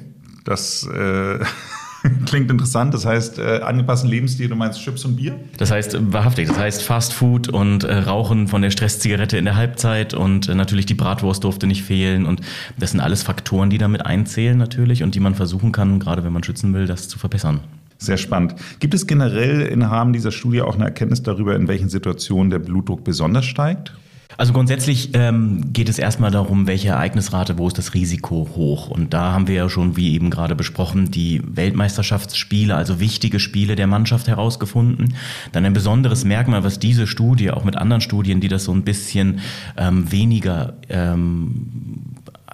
das 0.45 0.87
äh, 0.87 1.39
Klingt 2.27 2.51
interessant. 2.51 2.93
Das 2.93 3.07
heißt, 3.07 3.39
äh, 3.39 3.61
angepassten 3.63 4.11
Lebensstil, 4.11 4.49
du 4.49 4.57
meinst 4.57 4.81
Chips 4.81 5.05
und 5.05 5.17
Bier? 5.17 5.35
Das 5.57 5.71
heißt, 5.71 6.13
wahrhaftig, 6.13 6.49
das 6.49 6.59
heißt 6.59 6.83
Fast 6.83 7.13
Food 7.13 7.49
und 7.49 7.85
äh, 7.85 7.95
Rauchen 7.95 8.49
von 8.49 8.63
der 8.63 8.71
Stresszigarette 8.71 9.39
in 9.39 9.45
der 9.45 9.57
Halbzeit 9.57 10.15
und 10.15 10.49
äh, 10.49 10.55
natürlich 10.55 10.87
die 10.87 10.95
Bratwurst 10.95 11.45
durfte 11.45 11.67
nicht 11.67 11.83
fehlen. 11.83 12.27
Und 12.27 12.41
das 12.79 12.91
sind 12.91 13.01
alles 13.01 13.23
Faktoren, 13.23 13.71
die 13.71 13.79
damit 13.79 14.05
einzählen 14.05 14.59
natürlich 14.59 15.03
und 15.03 15.15
die 15.15 15.21
man 15.21 15.35
versuchen 15.35 15.73
kann, 15.73 15.99
gerade 15.99 16.25
wenn 16.25 16.33
man 16.33 16.43
schützen 16.43 16.75
will, 16.75 16.87
das 16.87 17.09
zu 17.09 17.19
verbessern. 17.19 17.61
Sehr 17.99 18.19
spannend. 18.19 18.55
Gibt 18.81 18.93
es 18.93 19.07
generell 19.07 19.63
im 19.63 19.83
Rahmen 19.83 20.13
dieser 20.13 20.31
Studie 20.31 20.61
auch 20.61 20.75
eine 20.75 20.85
Erkenntnis 20.85 21.23
darüber, 21.23 21.57
in 21.57 21.69
welchen 21.69 21.89
Situationen 21.89 22.51
der 22.51 22.59
Blutdruck 22.59 23.03
besonders 23.05 23.47
steigt? 23.47 23.95
Also 24.37 24.53
grundsätzlich 24.53 25.11
ähm, 25.15 25.73
geht 25.73 25.89
es 25.89 25.99
erstmal 25.99 26.31
darum, 26.31 26.67
welche 26.67 26.89
Ereignisrate, 26.89 27.59
wo 27.59 27.69
ist 27.69 27.79
das 27.79 27.95
Risiko 27.95 28.49
hoch. 28.57 28.89
Und 28.89 29.15
da 29.15 29.33
haben 29.33 29.47
wir 29.47 29.55
ja 29.55 29.69
schon, 29.69 29.97
wie 29.97 30.15
eben 30.15 30.31
gerade 30.31 30.55
besprochen, 30.55 31.11
die 31.11 31.41
Weltmeisterschaftsspiele, 31.45 32.75
also 32.75 33.01
wichtige 33.01 33.39
Spiele 33.39 33.77
der 33.77 33.87
Mannschaft 33.87 34.29
herausgefunden. 34.29 35.15
Dann 35.53 35.65
ein 35.65 35.73
besonderes 35.73 36.25
Merkmal, 36.25 36.65
was 36.65 36.79
diese 36.79 37.07
Studie, 37.07 37.51
auch 37.51 37.65
mit 37.65 37.77
anderen 37.77 38.01
Studien, 38.01 38.41
die 38.41 38.49
das 38.49 38.65
so 38.65 38.73
ein 38.73 38.83
bisschen 38.83 39.41
ähm, 39.77 40.11
weniger 40.11 40.75
ähm, 40.89 41.67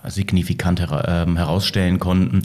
signifikant 0.07 0.81
her 0.81 1.25
ähm, 1.27 1.37
herausstellen 1.37 1.99
konnten, 1.99 2.43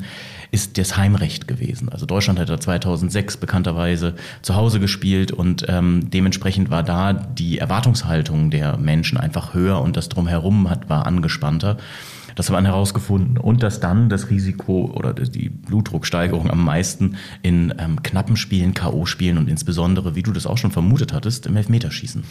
ist 0.52 0.78
das 0.78 0.98
Heimrecht 0.98 1.48
gewesen. 1.48 1.90
Also 1.90 2.06
Deutschland 2.06 2.40
hat 2.40 2.50
da 2.50 2.60
2006 2.60 3.38
bekannterweise 3.38 4.16
zu 4.42 4.56
Hause 4.56 4.80
gespielt 4.80 5.32
und 5.32 5.66
ähm, 5.68 6.10
dementsprechend 6.10 6.70
war 6.70 6.84
da 6.84 7.14
die 7.14 7.58
Erwartungshaltung 7.58 8.50
der 8.50 8.78
Menschen 8.78 9.18
einfach 9.18 9.54
höher 9.54 9.82
und 9.82 9.98
das 9.98 10.10
drumherum 10.10 10.70
hat, 10.70 10.90
war 10.90 11.06
angespannter. 11.06 11.78
Das 12.36 12.50
haben 12.50 12.64
wir 12.64 12.70
herausgefunden 12.70 13.38
und 13.38 13.64
dass 13.64 13.80
dann 13.80 14.10
das 14.10 14.30
Risiko 14.30 14.92
oder 14.94 15.14
die 15.14 15.50
Blutdrucksteigerung 15.50 16.52
am 16.52 16.64
meisten 16.64 17.16
in 17.42 17.74
ähm, 17.80 18.04
knappen 18.04 18.36
Spielen, 18.36 18.74
K.O.-Spielen 18.74 19.38
und 19.38 19.50
insbesondere, 19.50 20.16
wie 20.16 20.24
du 20.24 20.32
das 20.32 20.46
auch 20.46 20.58
schon 20.58 20.72
vermutet 20.72 21.14
hattest, 21.14 21.48
im 21.48 21.56
Elfmeterschießen. 21.56 22.24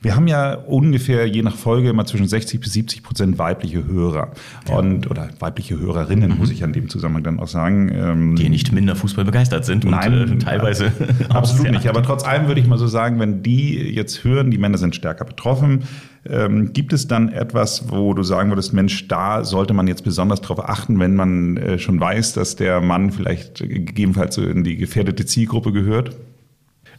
Wir 0.00 0.16
haben 0.16 0.28
ja 0.28 0.54
ungefähr 0.54 1.26
je 1.26 1.42
nach 1.42 1.56
Folge 1.56 1.90
immer 1.90 2.06
zwischen 2.06 2.26
60 2.26 2.60
bis 2.60 2.72
70 2.72 3.02
Prozent 3.02 3.38
weibliche 3.38 3.84
Hörer 3.86 4.32
ja. 4.68 4.76
und 4.76 5.10
oder 5.10 5.28
weibliche 5.38 5.78
Hörerinnen, 5.78 6.32
mhm. 6.32 6.38
muss 6.38 6.50
ich 6.50 6.64
an 6.64 6.72
dem 6.72 6.88
Zusammenhang 6.88 7.24
dann 7.24 7.40
auch 7.40 7.48
sagen. 7.48 7.90
Ähm, 7.92 8.36
die 8.36 8.48
nicht 8.48 8.72
minder 8.72 8.96
Fußball 8.96 9.24
begeistert 9.24 9.64
sind 9.64 9.84
Nein, 9.84 10.12
und 10.14 10.32
äh, 10.32 10.38
teilweise. 10.38 10.92
Absolut 11.28 11.70
nicht. 11.70 11.86
Aber 11.86 12.02
trotz 12.02 12.24
allem 12.24 12.46
würde 12.46 12.60
ich 12.60 12.66
mal 12.66 12.78
so 12.78 12.86
sagen, 12.86 13.18
wenn 13.20 13.42
die 13.42 13.74
jetzt 13.76 14.24
hören, 14.24 14.50
die 14.50 14.58
Männer 14.58 14.78
sind 14.78 14.94
stärker 14.94 15.24
betroffen, 15.24 15.84
ähm, 16.28 16.72
gibt 16.72 16.92
es 16.92 17.08
dann 17.08 17.30
etwas, 17.30 17.90
wo 17.90 18.12
du 18.14 18.22
sagen 18.22 18.50
würdest, 18.50 18.72
Mensch, 18.72 19.08
da 19.08 19.44
sollte 19.44 19.74
man 19.74 19.86
jetzt 19.86 20.04
besonders 20.04 20.40
darauf 20.40 20.68
achten, 20.68 20.98
wenn 21.00 21.16
man 21.16 21.56
äh, 21.56 21.78
schon 21.78 22.00
weiß, 22.00 22.34
dass 22.34 22.56
der 22.56 22.80
Mann 22.80 23.10
vielleicht 23.10 23.60
gegebenenfalls 23.60 24.36
in 24.38 24.64
die 24.64 24.76
gefährdete 24.76 25.24
Zielgruppe 25.24 25.72
gehört? 25.72 26.16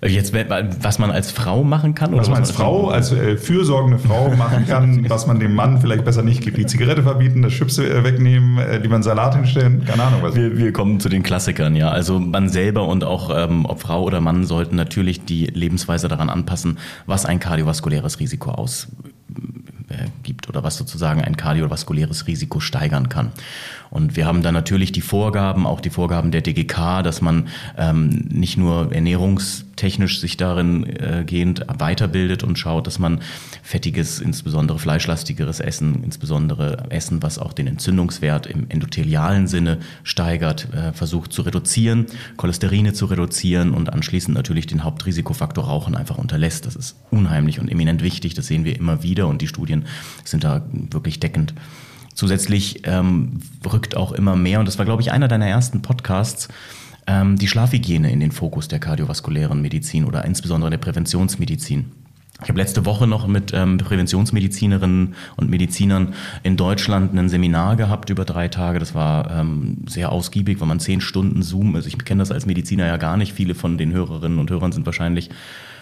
Jetzt, 0.04 0.34
was 0.34 0.98
man 0.98 1.12
als 1.12 1.30
Frau 1.30 1.64
machen 1.64 1.94
kann? 1.94 2.18
Was 2.18 2.28
man 2.28 2.40
als 2.40 2.50
Frau, 2.50 2.90
als 2.90 3.12
äh, 3.12 3.38
fürsorgende 3.38 4.00
Frau 4.00 4.32
machen 4.32 4.66
kann, 4.66 5.06
was 5.10 5.28
man 5.28 5.40
dem 5.40 5.54
Mann 5.54 5.80
vielleicht 5.80 6.06
besser 6.06 6.24
nicht 6.24 6.42
gibt. 6.42 6.58
Die 6.58 6.66
Zigarette 6.66 7.04
verbieten, 7.04 7.44
das 7.44 7.54
Chips 7.54 7.78
äh, 7.78 8.04
wegnehmen, 8.04 8.58
äh, 8.58 8.80
lieber 8.80 8.96
einen 8.96 9.04
Salat 9.04 9.36
hinstellen, 9.36 9.86
keine 9.86 10.02
Ahnung 10.02 10.24
was. 10.24 10.34
Wir, 10.34 10.58
wir 10.58 10.74
kommen 10.74 11.00
zu 11.00 11.08
den 11.08 11.22
Klassikern, 11.22 11.76
ja. 11.76 11.90
Also 11.90 12.20
man 12.20 12.50
selber 12.50 12.88
und 12.88 13.04
auch 13.04 13.30
ähm, 13.32 13.68
ob 13.68 13.80
Frau 13.80 14.02
oder 14.02 14.22
Mann 14.22 14.44
sollten 14.44 14.76
natürlich 14.76 15.24
die 15.24 15.46
Lebensweise 15.46 16.08
daran 16.08 16.32
anpassen, 16.32 16.80
was 17.06 17.28
ein 17.28 17.40
kardiovaskuläres 17.40 18.20
Risiko 18.20 18.50
aus 18.50 18.88
äh, 19.06 19.11
gibt 20.24 20.50
oder 20.50 20.64
was 20.64 20.78
sozusagen 20.78 21.22
ein 21.22 21.38
kardiovaskuläres 21.38 22.28
Risiko 22.28 22.60
steigern 22.60 23.10
kann. 23.10 23.32
Und 23.90 24.16
wir 24.16 24.26
haben 24.26 24.42
dann 24.42 24.54
natürlich 24.54 24.92
die 24.92 25.02
Vorgaben, 25.02 25.66
auch 25.66 25.82
die 25.82 25.90
Vorgaben 25.90 26.32
der 26.32 26.42
DGK, 26.42 27.04
dass 27.04 27.22
man 27.22 27.50
ähm, 27.78 28.10
nicht 28.30 28.58
nur 28.58 28.92
ernährungstechnisch 29.82 30.20
sich 30.20 30.38
darin 30.38 30.86
äh, 30.86 31.24
gehend 31.26 31.66
weiterbildet 31.68 32.44
und 32.44 32.58
schaut, 32.58 32.88
dass 32.88 33.00
man 33.00 33.20
fettiges, 33.64 34.20
insbesondere 34.20 34.80
fleischlastigeres 34.80 35.60
Essen, 35.60 36.04
insbesondere 36.04 36.86
Essen, 36.90 37.24
was 37.24 37.40
auch 37.40 37.54
den 37.54 37.68
Entzündungswert 37.68 38.46
im 38.46 38.70
endothelialen 38.70 39.48
Sinne 39.48 39.80
steigert, 40.04 40.68
äh, 40.74 40.94
versucht 40.94 41.34
zu 41.34 41.42
reduzieren, 41.42 42.06
Cholesterine 42.38 42.94
zu 42.94 43.06
reduzieren 43.06 43.72
und 43.74 43.92
anschließend 43.92 44.36
natürlich 44.36 44.68
den 44.68 44.84
Hauptrisikofaktor 44.84 45.66
Rauchen 45.66 45.96
einfach 45.96 46.18
unterlässt. 46.18 46.66
Das 46.66 46.76
ist 46.76 46.96
unheimlich 47.10 47.60
und 47.60 47.70
eminent 47.70 48.04
wichtig, 48.04 48.34
das 48.34 48.48
sehen 48.48 48.66
wir 48.66 48.78
immer 48.78 49.04
wieder 49.04 49.28
und 49.28 49.42
die 49.42 49.48
Studien 49.48 49.86
sind 50.24 50.44
da 50.44 50.62
wirklich 50.72 51.20
deckend. 51.20 51.54
Zusätzlich 52.14 52.82
ähm, 52.84 53.40
rückt 53.66 53.96
auch 53.96 54.12
immer 54.12 54.36
mehr, 54.36 54.60
und 54.60 54.68
das 54.68 54.78
war, 54.78 54.86
glaube 54.86 55.02
ich, 55.02 55.12
einer 55.12 55.30
deiner 55.30 55.48
ersten 55.48 55.82
Podcasts, 55.82 56.50
die 57.08 57.48
Schlafhygiene 57.48 58.12
in 58.12 58.20
den 58.20 58.32
Fokus 58.32 58.68
der 58.68 58.80
kardiovaskulären 58.80 59.62
Medizin 59.62 60.06
oder 60.06 60.24
insbesondere 60.24 60.70
der 60.70 60.78
Präventionsmedizin. 60.78 61.92
Ich 62.44 62.50
habe 62.50 62.60
letzte 62.60 62.86
Woche 62.86 63.06
noch 63.06 63.28
mit 63.28 63.54
ähm, 63.54 63.78
Präventionsmedizinerinnen 63.78 65.14
und 65.36 65.50
Medizinern 65.50 66.16
in 66.42 66.58
Deutschland 66.58 67.14
ein 67.14 67.30
Seminar 67.30 67.76
gehabt 67.76 68.10
über 68.10 68.26
drei 68.26 68.48
Tage. 68.48 68.80
Das 68.80 68.96
war 68.96 69.30
ähm, 69.30 69.78
sehr 69.88 70.12
ausgiebig, 70.12 70.60
weil 70.60 70.68
man 70.68 70.80
zehn 70.80 71.02
Stunden 71.02 71.44
Zoom, 71.44 71.76
also 71.76 71.88
ich 71.88 72.04
kenne 72.04 72.20
das 72.20 72.32
als 72.32 72.48
Mediziner 72.48 72.88
ja 72.88 72.98
gar 72.98 73.16
nicht. 73.16 73.34
Viele 73.34 73.54
von 73.54 73.78
den 73.78 73.92
Hörerinnen 73.92 74.40
und 74.40 74.50
Hörern 74.50 74.72
sind 74.72 74.88
wahrscheinlich 74.88 75.30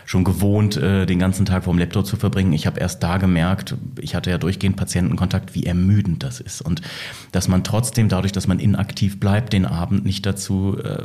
schon 0.09 0.23
gewohnt, 0.23 0.75
äh, 0.75 1.05
den 1.05 1.19
ganzen 1.19 1.45
Tag 1.45 1.65
vor 1.65 1.73
dem 1.73 1.77
Laptop 1.77 2.05
zu 2.05 2.17
verbringen. 2.17 2.51
Ich 2.51 2.65
habe 2.65 2.79
erst 2.79 3.03
da 3.03 3.17
gemerkt, 3.17 3.75
ich 4.01 4.15
hatte 4.15 4.31
ja 4.31 4.39
durchgehend 4.39 4.75
Patientenkontakt, 4.75 5.53
wie 5.53 5.67
ermüdend 5.67 6.23
das 6.23 6.39
ist. 6.39 6.61
Und 6.61 6.81
dass 7.31 7.47
man 7.47 7.63
trotzdem 7.63 8.09
dadurch, 8.09 8.31
dass 8.31 8.47
man 8.47 8.57
inaktiv 8.57 9.19
bleibt, 9.19 9.53
den 9.53 9.67
Abend 9.67 10.05
nicht 10.05 10.25
dazu 10.25 10.77
äh, 10.83 11.03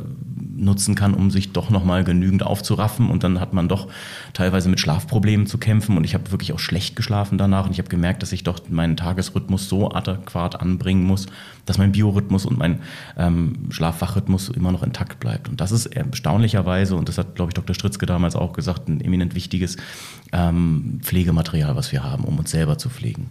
nutzen 0.55 0.95
kann, 0.95 1.13
um 1.13 1.31
sich 1.31 1.51
doch 1.51 1.69
nochmal 1.69 2.03
genügend 2.03 2.43
aufzuraffen. 2.43 3.09
Und 3.09 3.23
dann 3.23 3.39
hat 3.39 3.53
man 3.53 3.67
doch 3.67 3.87
teilweise 4.33 4.69
mit 4.69 4.79
Schlafproblemen 4.79 5.47
zu 5.47 5.57
kämpfen. 5.57 5.97
Und 5.97 6.03
ich 6.03 6.13
habe 6.13 6.31
wirklich 6.31 6.53
auch 6.53 6.59
schlecht 6.59 6.95
geschlafen 6.95 7.37
danach. 7.37 7.65
Und 7.65 7.71
ich 7.71 7.79
habe 7.79 7.89
gemerkt, 7.89 8.21
dass 8.21 8.31
ich 8.31 8.43
doch 8.43 8.59
meinen 8.69 8.97
Tagesrhythmus 8.97 9.69
so 9.69 9.91
adäquat 9.91 10.59
anbringen 10.61 11.03
muss, 11.03 11.27
dass 11.65 11.77
mein 11.77 11.91
Biorhythmus 11.91 12.45
und 12.45 12.57
mein 12.57 12.79
ähm, 13.17 13.67
Schlafwachrhythmus 13.69 14.49
immer 14.49 14.71
noch 14.71 14.83
intakt 14.83 15.19
bleibt. 15.19 15.49
Und 15.49 15.61
das 15.61 15.71
ist 15.71 15.87
erstaunlicherweise, 15.87 16.95
und 16.95 17.09
das 17.09 17.17
hat, 17.17 17.35
glaube 17.35 17.49
ich, 17.49 17.53
Dr. 17.53 17.73
Stritzke 17.73 18.05
damals 18.05 18.35
auch 18.35 18.53
gesagt, 18.53 18.87
ein 18.87 19.01
eminent 19.01 19.35
wichtiges 19.35 19.77
ähm, 20.31 20.99
Pflegematerial, 21.01 21.75
was 21.75 21.91
wir 21.91 22.03
haben, 22.03 22.23
um 22.23 22.37
uns 22.39 22.51
selber 22.51 22.77
zu 22.77 22.89
pflegen. 22.89 23.29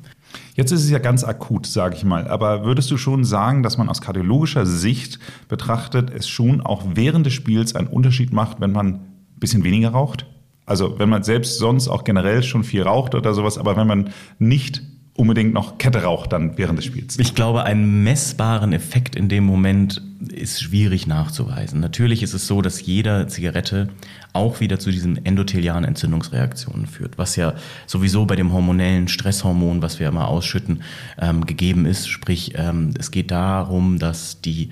Jetzt 0.54 0.72
ist 0.72 0.84
es 0.84 0.90
ja 0.90 0.98
ganz 0.98 1.24
akut, 1.24 1.66
sage 1.66 1.96
ich 1.96 2.04
mal. 2.04 2.28
Aber 2.28 2.64
würdest 2.64 2.90
du 2.90 2.96
schon 2.96 3.24
sagen, 3.24 3.62
dass 3.62 3.78
man 3.78 3.88
aus 3.88 4.00
kardiologischer 4.00 4.66
Sicht 4.66 5.18
betrachtet, 5.48 6.10
es 6.10 6.28
schon 6.28 6.60
auch 6.60 6.82
während 6.94 7.26
des 7.26 7.32
Spiels 7.32 7.74
einen 7.74 7.88
Unterschied 7.88 8.32
macht, 8.32 8.60
wenn 8.60 8.72
man 8.72 8.86
ein 8.86 9.00
bisschen 9.38 9.64
weniger 9.64 9.90
raucht? 9.90 10.26
Also 10.66 10.98
wenn 10.98 11.08
man 11.08 11.22
selbst 11.22 11.58
sonst 11.58 11.88
auch 11.88 12.04
generell 12.04 12.42
schon 12.42 12.64
viel 12.64 12.82
raucht 12.82 13.14
oder 13.14 13.34
sowas, 13.34 13.58
aber 13.58 13.76
wenn 13.76 13.86
man 13.86 14.10
nicht 14.38 14.82
unbedingt 15.16 15.54
noch 15.54 15.78
Kette 15.78 16.02
raucht 16.02 16.32
dann 16.32 16.58
während 16.58 16.78
des 16.78 16.86
Spiels. 16.86 17.18
Ich 17.18 17.34
glaube, 17.34 17.62
einen 17.62 18.02
messbaren 18.02 18.72
Effekt 18.72 19.14
in 19.14 19.28
dem 19.28 19.44
Moment 19.44 20.02
ist 20.32 20.62
schwierig 20.62 21.06
nachzuweisen. 21.06 21.80
Natürlich 21.80 22.22
ist 22.22 22.34
es 22.34 22.46
so, 22.46 22.62
dass 22.62 22.84
jede 22.84 23.26
Zigarette 23.28 23.90
auch 24.32 24.60
wieder 24.60 24.78
zu 24.78 24.90
diesen 24.90 25.24
endothelialen 25.24 25.84
Entzündungsreaktionen 25.84 26.86
führt, 26.86 27.18
was 27.18 27.36
ja 27.36 27.54
sowieso 27.86 28.26
bei 28.26 28.34
dem 28.34 28.52
hormonellen 28.52 29.06
Stresshormon, 29.06 29.82
was 29.82 30.00
wir 30.00 30.08
immer 30.08 30.28
ausschütten, 30.28 30.82
ähm, 31.20 31.46
gegeben 31.46 31.86
ist. 31.86 32.08
Sprich, 32.08 32.54
ähm, 32.56 32.94
es 32.98 33.10
geht 33.10 33.30
darum, 33.30 33.98
dass 33.98 34.40
die 34.40 34.70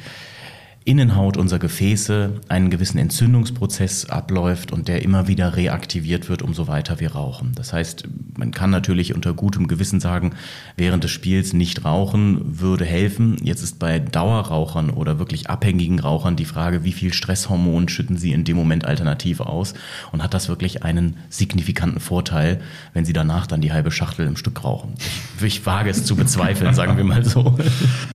Innenhaut 0.84 1.36
unserer 1.36 1.60
Gefäße 1.60 2.40
einen 2.48 2.70
gewissen 2.70 2.98
Entzündungsprozess 2.98 4.06
abläuft 4.06 4.72
und 4.72 4.88
der 4.88 5.02
immer 5.02 5.28
wieder 5.28 5.56
reaktiviert 5.56 6.28
wird, 6.28 6.42
umso 6.42 6.66
weiter 6.66 6.98
wir 6.98 7.12
rauchen. 7.12 7.52
Das 7.54 7.72
heißt, 7.72 8.08
man 8.36 8.50
kann 8.50 8.70
natürlich 8.70 9.14
unter 9.14 9.32
gutem 9.32 9.68
Gewissen 9.68 10.00
sagen, 10.00 10.32
während 10.76 11.04
des 11.04 11.10
Spiels 11.10 11.52
nicht 11.52 11.84
rauchen 11.84 12.60
würde 12.60 12.84
helfen. 12.84 13.36
Jetzt 13.42 13.62
ist 13.62 13.78
bei 13.78 13.98
Dauerrauchern 13.98 14.90
oder 14.90 15.18
wirklich 15.18 15.48
abhängigen 15.48 16.00
Rauchern 16.00 16.36
die 16.36 16.44
Frage, 16.44 16.82
wie 16.84 16.92
viel 16.92 17.12
Stresshormon 17.12 17.88
schütten 17.88 18.16
sie 18.16 18.32
in 18.32 18.44
dem 18.44 18.56
Moment 18.56 18.84
alternativ 18.84 19.40
aus 19.40 19.74
und 20.10 20.22
hat 20.22 20.34
das 20.34 20.48
wirklich 20.48 20.82
einen 20.82 21.16
signifikanten 21.28 22.00
Vorteil, 22.00 22.60
wenn 22.92 23.04
sie 23.04 23.12
danach 23.12 23.46
dann 23.46 23.60
die 23.60 23.72
halbe 23.72 23.90
Schachtel 23.90 24.26
im 24.26 24.36
Stück 24.36 24.64
rauchen. 24.64 24.94
Ich, 25.38 25.58
ich 25.58 25.66
wage 25.66 25.90
es 25.90 26.04
zu 26.04 26.16
bezweifeln, 26.16 26.74
sagen 26.74 26.96
wir 26.96 27.04
mal 27.04 27.24
so. 27.24 27.56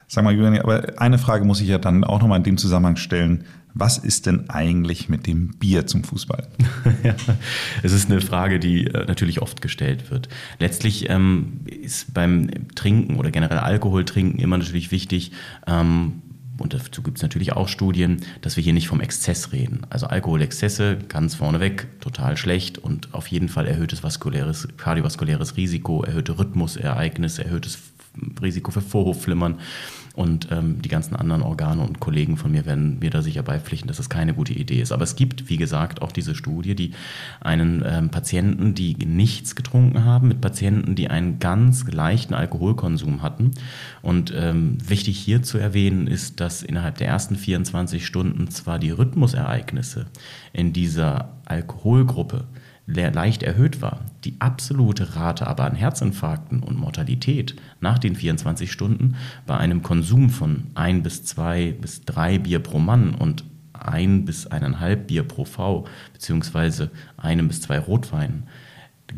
Sag 0.09 0.23
mal, 0.23 0.33
Julian, 0.33 0.59
aber 0.59 0.93
eine 0.97 1.17
Frage 1.17 1.43
muss 1.43 1.59
ich 1.59 1.67
ja 1.67 1.77
dann 1.77 2.05
auch 2.05 2.21
nochmal 2.21 2.37
in 2.37 2.43
dem 2.43 2.56
Zusammenhang 2.57 2.95
stellen. 2.95 3.43
Was 3.73 3.99
ist 3.99 4.25
denn 4.25 4.49
eigentlich 4.49 5.07
mit 5.07 5.27
dem 5.27 5.49
Bier 5.57 5.85
zum 5.85 6.03
Fußball? 6.03 6.47
es 7.83 7.91
ist 7.91 8.09
eine 8.09 8.21
Frage, 8.21 8.59
die 8.59 8.87
äh, 8.87 9.05
natürlich 9.05 9.41
oft 9.41 9.61
gestellt 9.61 10.09
wird. 10.09 10.29
Letztlich 10.59 11.09
ähm, 11.09 11.61
ist 11.65 12.13
beim 12.13 12.49
Trinken 12.73 13.17
oder 13.17 13.29
generell 13.29 13.59
Alkoholtrinken 13.59 14.39
immer 14.39 14.57
natürlich 14.57 14.91
wichtig, 14.91 15.31
ähm, 15.67 16.23
und 16.59 16.73
dazu 16.73 17.03
gibt 17.03 17.17
es 17.17 17.21
natürlich 17.21 17.53
auch 17.53 17.67
Studien, 17.67 18.21
dass 18.41 18.55
wir 18.55 18.63
hier 18.63 18.73
nicht 18.73 18.87
vom 18.87 19.01
Exzess 19.01 19.51
reden. 19.51 19.81
Also 19.89 20.07
Alkoholexzesse, 20.07 20.97
ganz 21.07 21.35
vorneweg, 21.35 21.87
total 22.01 22.37
schlecht 22.37 22.77
und 22.77 23.13
auf 23.13 23.27
jeden 23.27 23.49
Fall 23.49 23.67
erhöhtes 23.67 24.03
vaskuläres, 24.03 24.67
kardiovaskuläres 24.77 25.57
Risiko, 25.57 26.03
erhöhte 26.03 26.37
Rhythmusereignisse, 26.39 27.43
erhöhtes 27.43 27.77
Risiko 28.41 28.71
für 28.71 28.81
Vorhofflimmern. 28.81 29.59
Und 30.17 30.47
ähm, 30.49 30.81
die 30.81 30.89
ganzen 30.89 31.15
anderen 31.15 31.43
Organe 31.43 31.83
und 31.83 31.99
Kollegen 31.99 32.37
von 32.37 32.51
mir 32.51 32.65
werden 32.65 32.97
mir 32.97 33.11
da 33.11 33.21
sicher 33.21 33.43
beipflichten, 33.43 33.87
dass 33.87 33.97
das 33.97 34.09
keine 34.09 34.33
gute 34.33 34.51
Idee 34.51 34.81
ist. 34.81 34.91
Aber 34.91 35.03
es 35.03 35.15
gibt, 35.15 35.47
wie 35.47 35.57
gesagt, 35.57 36.01
auch 36.01 36.11
diese 36.11 36.33
Studie, 36.33 36.73
die 36.73 36.93
einen 37.39 37.83
ähm, 37.85 38.09
Patienten, 38.09 38.73
die 38.73 38.95
nichts 38.95 39.55
getrunken 39.55 40.05
haben, 40.05 40.27
mit 40.27 40.41
Patienten, 40.41 40.95
die 40.95 41.11
einen 41.11 41.37
ganz 41.37 41.85
leichten 41.87 42.33
Alkoholkonsum 42.33 43.21
hatten. 43.21 43.51
Und 44.01 44.33
ähm, 44.35 44.79
wichtig 44.83 45.19
hier 45.19 45.43
zu 45.43 45.59
erwähnen 45.59 46.07
ist, 46.07 46.39
dass 46.39 46.63
innerhalb 46.63 46.97
der 46.97 47.09
ersten 47.09 47.35
24 47.35 48.03
Stunden 48.03 48.49
zwar 48.49 48.79
die 48.79 48.89
Rhythmusereignisse 48.89 50.07
in 50.51 50.73
dieser 50.73 51.37
Alkoholgruppe 51.45 52.45
leicht 52.87 53.43
erhöht 53.43 53.81
war, 53.81 53.99
die 54.23 54.35
absolute 54.39 55.15
Rate 55.15 55.45
aber 55.47 55.65
an 55.65 55.75
Herzinfarkten 55.75 56.63
und 56.63 56.79
Mortalität 56.79 57.55
nach 57.81 57.99
den 57.99 58.15
24 58.15 58.71
Stunden 58.71 59.15
bei 59.45 59.57
einem 59.57 59.83
Konsum 59.83 60.29
von 60.29 60.67
ein 60.73 61.03
bis 61.03 61.25
zwei 61.25 61.75
bis 61.79 62.05
drei 62.05 62.39
Bier 62.39 62.59
pro 62.59 62.79
Mann 62.79 63.13
und 63.13 63.43
ein 63.73 64.25
bis 64.25 64.47
eineinhalb 64.47 65.07
Bier 65.07 65.23
pro 65.23 65.45
V 65.45 65.85
beziehungsweise 66.13 66.89
einem 67.17 67.49
bis 67.49 67.61
zwei 67.61 67.77
Rotweinen 67.77 68.43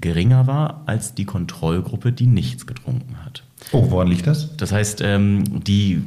geringer 0.01 0.47
war 0.47 0.83
als 0.85 1.15
die 1.15 1.25
Kontrollgruppe, 1.25 2.11
die 2.11 2.27
nichts 2.27 2.67
getrunken 2.67 3.23
hat. 3.23 3.43
Oh, 3.71 3.89
woran 3.89 4.07
liegt 4.07 4.27
das? 4.27 4.55
Das 4.57 4.71
heißt, 4.71 5.01
ähm, 5.01 5.63
die 5.63 6.01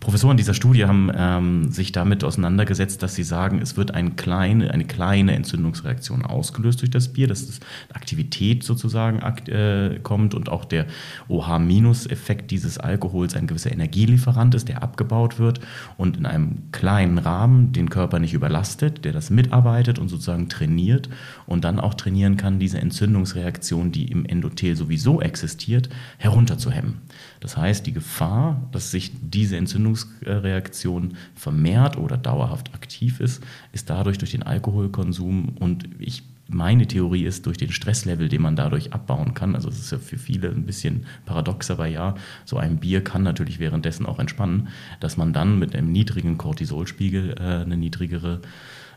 Professoren 0.00 0.38
dieser 0.38 0.54
Studie 0.54 0.86
haben 0.86 1.12
ähm, 1.14 1.70
sich 1.70 1.92
damit 1.92 2.24
auseinandergesetzt, 2.24 3.02
dass 3.02 3.14
sie 3.14 3.22
sagen, 3.22 3.60
es 3.60 3.76
wird 3.76 3.90
eine 3.90 4.12
kleine, 4.12 4.70
eine 4.70 4.86
kleine 4.86 5.34
Entzündungsreaktion 5.34 6.24
ausgelöst 6.24 6.80
durch 6.80 6.90
das 6.90 7.08
Bier, 7.08 7.28
dass 7.28 7.46
das 7.46 7.60
Aktivität 7.92 8.64
sozusagen 8.64 9.20
äh, 9.48 10.00
kommt 10.02 10.34
und 10.34 10.48
auch 10.48 10.64
der 10.64 10.86
OH-Effekt 11.28 12.50
dieses 12.50 12.78
Alkohols 12.78 13.36
ein 13.36 13.46
gewisser 13.46 13.72
Energielieferant 13.72 14.54
ist, 14.54 14.68
der 14.68 14.82
abgebaut 14.82 15.38
wird 15.38 15.60
und 15.98 16.16
in 16.16 16.24
einem 16.24 16.72
kleinen 16.72 17.18
Rahmen 17.18 17.72
den 17.72 17.90
Körper 17.90 18.20
nicht 18.20 18.32
überlastet, 18.32 19.04
der 19.04 19.12
das 19.12 19.28
mitarbeitet 19.28 19.98
und 19.98 20.08
sozusagen 20.08 20.48
trainiert 20.48 21.10
und 21.44 21.64
dann 21.64 21.78
auch 21.78 21.92
trainieren 21.92 22.38
kann, 22.38 22.58
diese 22.58 22.78
Entzündungsreaktion, 22.78 23.92
die 23.92 24.10
im 24.10 24.24
Endothel 24.24 24.76
sowieso 24.76 25.20
existiert, 25.20 25.90
herunterzuhemmen. 26.16 27.02
Das 27.40 27.56
heißt, 27.56 27.86
die 27.86 27.92
Gefahr, 27.92 28.68
dass 28.72 28.90
sich 28.90 29.12
diese 29.20 29.56
Entzündungsreaktion 29.90 31.16
vermehrt 31.34 31.96
oder 31.96 32.16
dauerhaft 32.16 32.74
aktiv 32.74 33.20
ist, 33.20 33.42
ist 33.72 33.90
dadurch 33.90 34.18
durch 34.18 34.32
den 34.32 34.42
Alkoholkonsum 34.42 35.56
und 35.58 35.88
ich 35.98 36.22
meine 36.52 36.88
Theorie 36.88 37.24
ist, 37.24 37.46
durch 37.46 37.58
den 37.58 37.70
Stresslevel, 37.70 38.28
den 38.28 38.42
man 38.42 38.56
dadurch 38.56 38.92
abbauen 38.92 39.34
kann, 39.34 39.54
also 39.54 39.68
es 39.68 39.78
ist 39.78 39.92
ja 39.92 39.98
für 39.98 40.18
viele 40.18 40.48
ein 40.48 40.66
bisschen 40.66 41.06
paradox, 41.24 41.70
aber 41.70 41.86
ja, 41.86 42.16
so 42.44 42.56
ein 42.56 42.78
Bier 42.78 43.04
kann 43.04 43.22
natürlich 43.22 43.60
währenddessen 43.60 44.04
auch 44.04 44.18
entspannen, 44.18 44.66
dass 44.98 45.16
man 45.16 45.32
dann 45.32 45.60
mit 45.60 45.76
einem 45.76 45.92
niedrigen 45.92 46.38
Cortisolspiegel 46.38 47.36
äh, 47.38 47.62
eine 47.62 47.76
niedrigere 47.76 48.40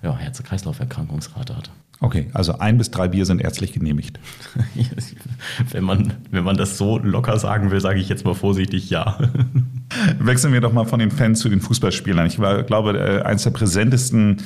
ja, 0.01 0.17
Herz-Kreislauf-Erkrankungsrate 0.17 1.55
hat. 1.55 1.69
Okay, 1.99 2.29
also 2.33 2.57
ein 2.57 2.77
bis 2.77 2.91
drei 2.91 3.07
Bier 3.07 3.25
sind 3.25 3.39
ärztlich 3.39 3.71
genehmigt. 3.71 4.19
wenn, 5.71 5.83
man, 5.83 6.15
wenn 6.31 6.43
man 6.43 6.57
das 6.57 6.77
so 6.77 6.97
locker 6.97 7.37
sagen 7.37 7.71
will, 7.71 7.79
sage 7.79 7.99
ich 7.99 8.09
jetzt 8.09 8.25
mal 8.25 8.33
vorsichtig 8.33 8.89
ja. 8.89 9.19
Wechseln 10.19 10.53
wir 10.53 10.61
doch 10.61 10.73
mal 10.73 10.85
von 10.85 10.99
den 10.99 11.11
Fans 11.11 11.39
zu 11.39 11.49
den 11.49 11.61
Fußballspielern. 11.61 12.27
Ich 12.27 12.39
war, 12.39 12.63
glaube, 12.63 12.97
äh, 12.97 13.21
eines 13.21 13.43
der 13.43 13.51
präsentesten 13.51 14.37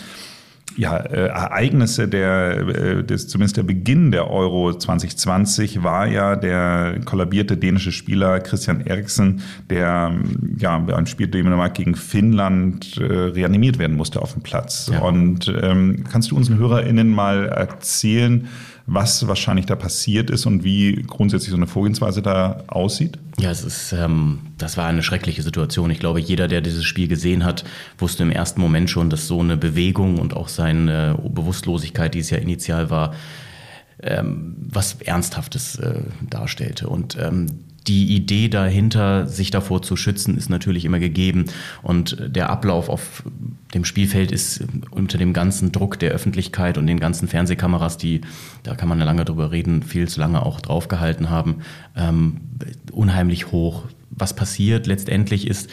ja, 0.78 0.98
äh, 0.98 1.28
Ereignisse 1.28 2.08
der, 2.08 2.58
äh, 2.60 3.04
des, 3.04 3.28
zumindest 3.28 3.58
der 3.58 3.64
Beginn 3.64 4.12
der 4.12 4.30
Euro 4.30 4.74
2020 4.74 5.84
war 5.84 6.08
ja 6.08 6.36
der 6.36 7.00
kollabierte 7.04 7.58
dänische 7.58 7.92
Spieler 7.92 8.40
Christian 8.40 8.82
Eriksen, 8.82 9.42
der 9.70 10.14
ja 10.58 10.78
beim 10.78 11.08
Spiel 11.08 11.28
Dänemark 11.28 11.74
gegen 11.74 11.96
Finnland 11.96 12.98
äh, 12.98 13.04
reanimiert 13.04 13.80
werden 13.80 13.98
musste 13.98 14.22
auf 14.22 14.34
dem 14.34 14.44
Platz. 14.44 14.90
Ja. 14.92 15.00
Und 15.00 15.52
ähm, 15.62 16.04
kannst 16.10 16.32
du 16.32 16.38
unseren 16.38 16.60
HörerInnen 16.60 17.10
mal 17.10 17.48
erzählen, 17.48 18.48
was 18.88 19.28
wahrscheinlich 19.28 19.66
da 19.66 19.76
passiert 19.76 20.30
ist 20.30 20.46
und 20.46 20.64
wie 20.64 21.04
grundsätzlich 21.06 21.52
so 21.52 21.58
eine 21.58 21.68
Vorgehensweise 21.68 22.22
da 22.22 22.64
aussieht? 22.68 23.20
Ja, 23.38 23.52
es 23.52 23.64
ist, 23.64 23.92
ähm, 23.92 24.40
das 24.58 24.78
war 24.78 24.88
eine 24.88 25.04
schreckliche 25.04 25.44
Situation. 25.44 25.92
Ich 25.92 26.00
glaube, 26.00 26.22
jeder, 26.22 26.48
der 26.48 26.62
dieses 26.62 26.86
Spiel 26.86 27.10
gesehen 27.10 27.44
hat, 27.44 27.66
wusste 27.98 28.24
im 28.24 28.32
ersten 28.32 28.62
Moment 28.62 28.90
schon, 28.90 29.10
dass 29.10 29.28
so 29.28 29.42
eine 29.42 29.58
Bewegung 29.58 30.18
und 30.18 30.34
auch 30.34 30.48
seine 30.48 31.20
Bewusstlosigkeit, 31.22 32.14
die 32.14 32.20
es 32.20 32.30
ja 32.30 32.38
initial 32.38 32.90
war, 32.90 33.14
ähm, 34.02 34.56
was 34.58 35.02
Ernsthaftes 35.02 35.76
äh, 35.76 36.04
darstellte. 36.30 36.88
Und 36.88 37.18
ähm, 37.20 37.48
die 37.88 38.16
Idee 38.16 38.50
dahinter, 38.50 39.28
sich 39.28 39.52
davor 39.52 39.82
zu 39.82 39.96
schützen, 39.96 40.38
ist 40.38 40.50
natürlich 40.50 40.86
immer 40.86 41.00
gegeben. 41.00 41.46
Und 41.82 42.18
der 42.28 42.50
Ablauf 42.50 42.90
auf 42.90 43.24
dem 43.74 43.86
Spielfeld 43.86 44.32
ist 44.32 44.64
unter 44.92 45.18
dem 45.18 45.34
ganzen 45.34 45.72
Druck 45.72 46.00
der 46.00 46.12
Öffentlichkeit 46.12 46.78
und 46.78 46.88
den 46.88 47.00
ganzen 47.00 47.28
Fernsehkameras, 47.28 47.98
die, 47.98 48.22
da 48.64 48.76
kann 48.76 48.90
man 48.90 49.00
ja 49.00 49.06
lange 49.06 49.26
drüber 49.26 49.52
reden, 49.52 49.84
viel 49.84 50.08
zu 50.08 50.20
lange 50.20 50.46
auch 50.46 50.62
draufgehalten 50.62 51.30
haben, 51.30 51.58
ähm, 51.96 52.38
unheimlich 52.92 53.52
hoch. 53.52 53.86
Was 54.10 54.36
passiert 54.36 54.88
letztendlich 54.88 55.48
ist, 55.48 55.70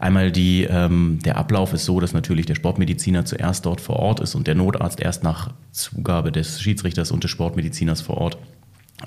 Einmal 0.00 0.32
die, 0.32 0.64
ähm, 0.64 1.20
der 1.24 1.36
Ablauf 1.38 1.72
ist 1.72 1.86
so, 1.86 1.98
dass 1.98 2.12
natürlich 2.12 2.44
der 2.44 2.56
Sportmediziner 2.56 3.24
zuerst 3.24 3.64
dort 3.64 3.80
vor 3.80 3.96
Ort 3.96 4.20
ist 4.20 4.34
und 4.34 4.46
der 4.46 4.54
Notarzt 4.54 5.00
erst 5.00 5.22
nach 5.22 5.54
Zugabe 5.72 6.30
des 6.30 6.60
Schiedsrichters 6.60 7.10
und 7.10 7.24
des 7.24 7.30
Sportmediziners 7.30 8.02
vor 8.02 8.18
Ort 8.18 8.36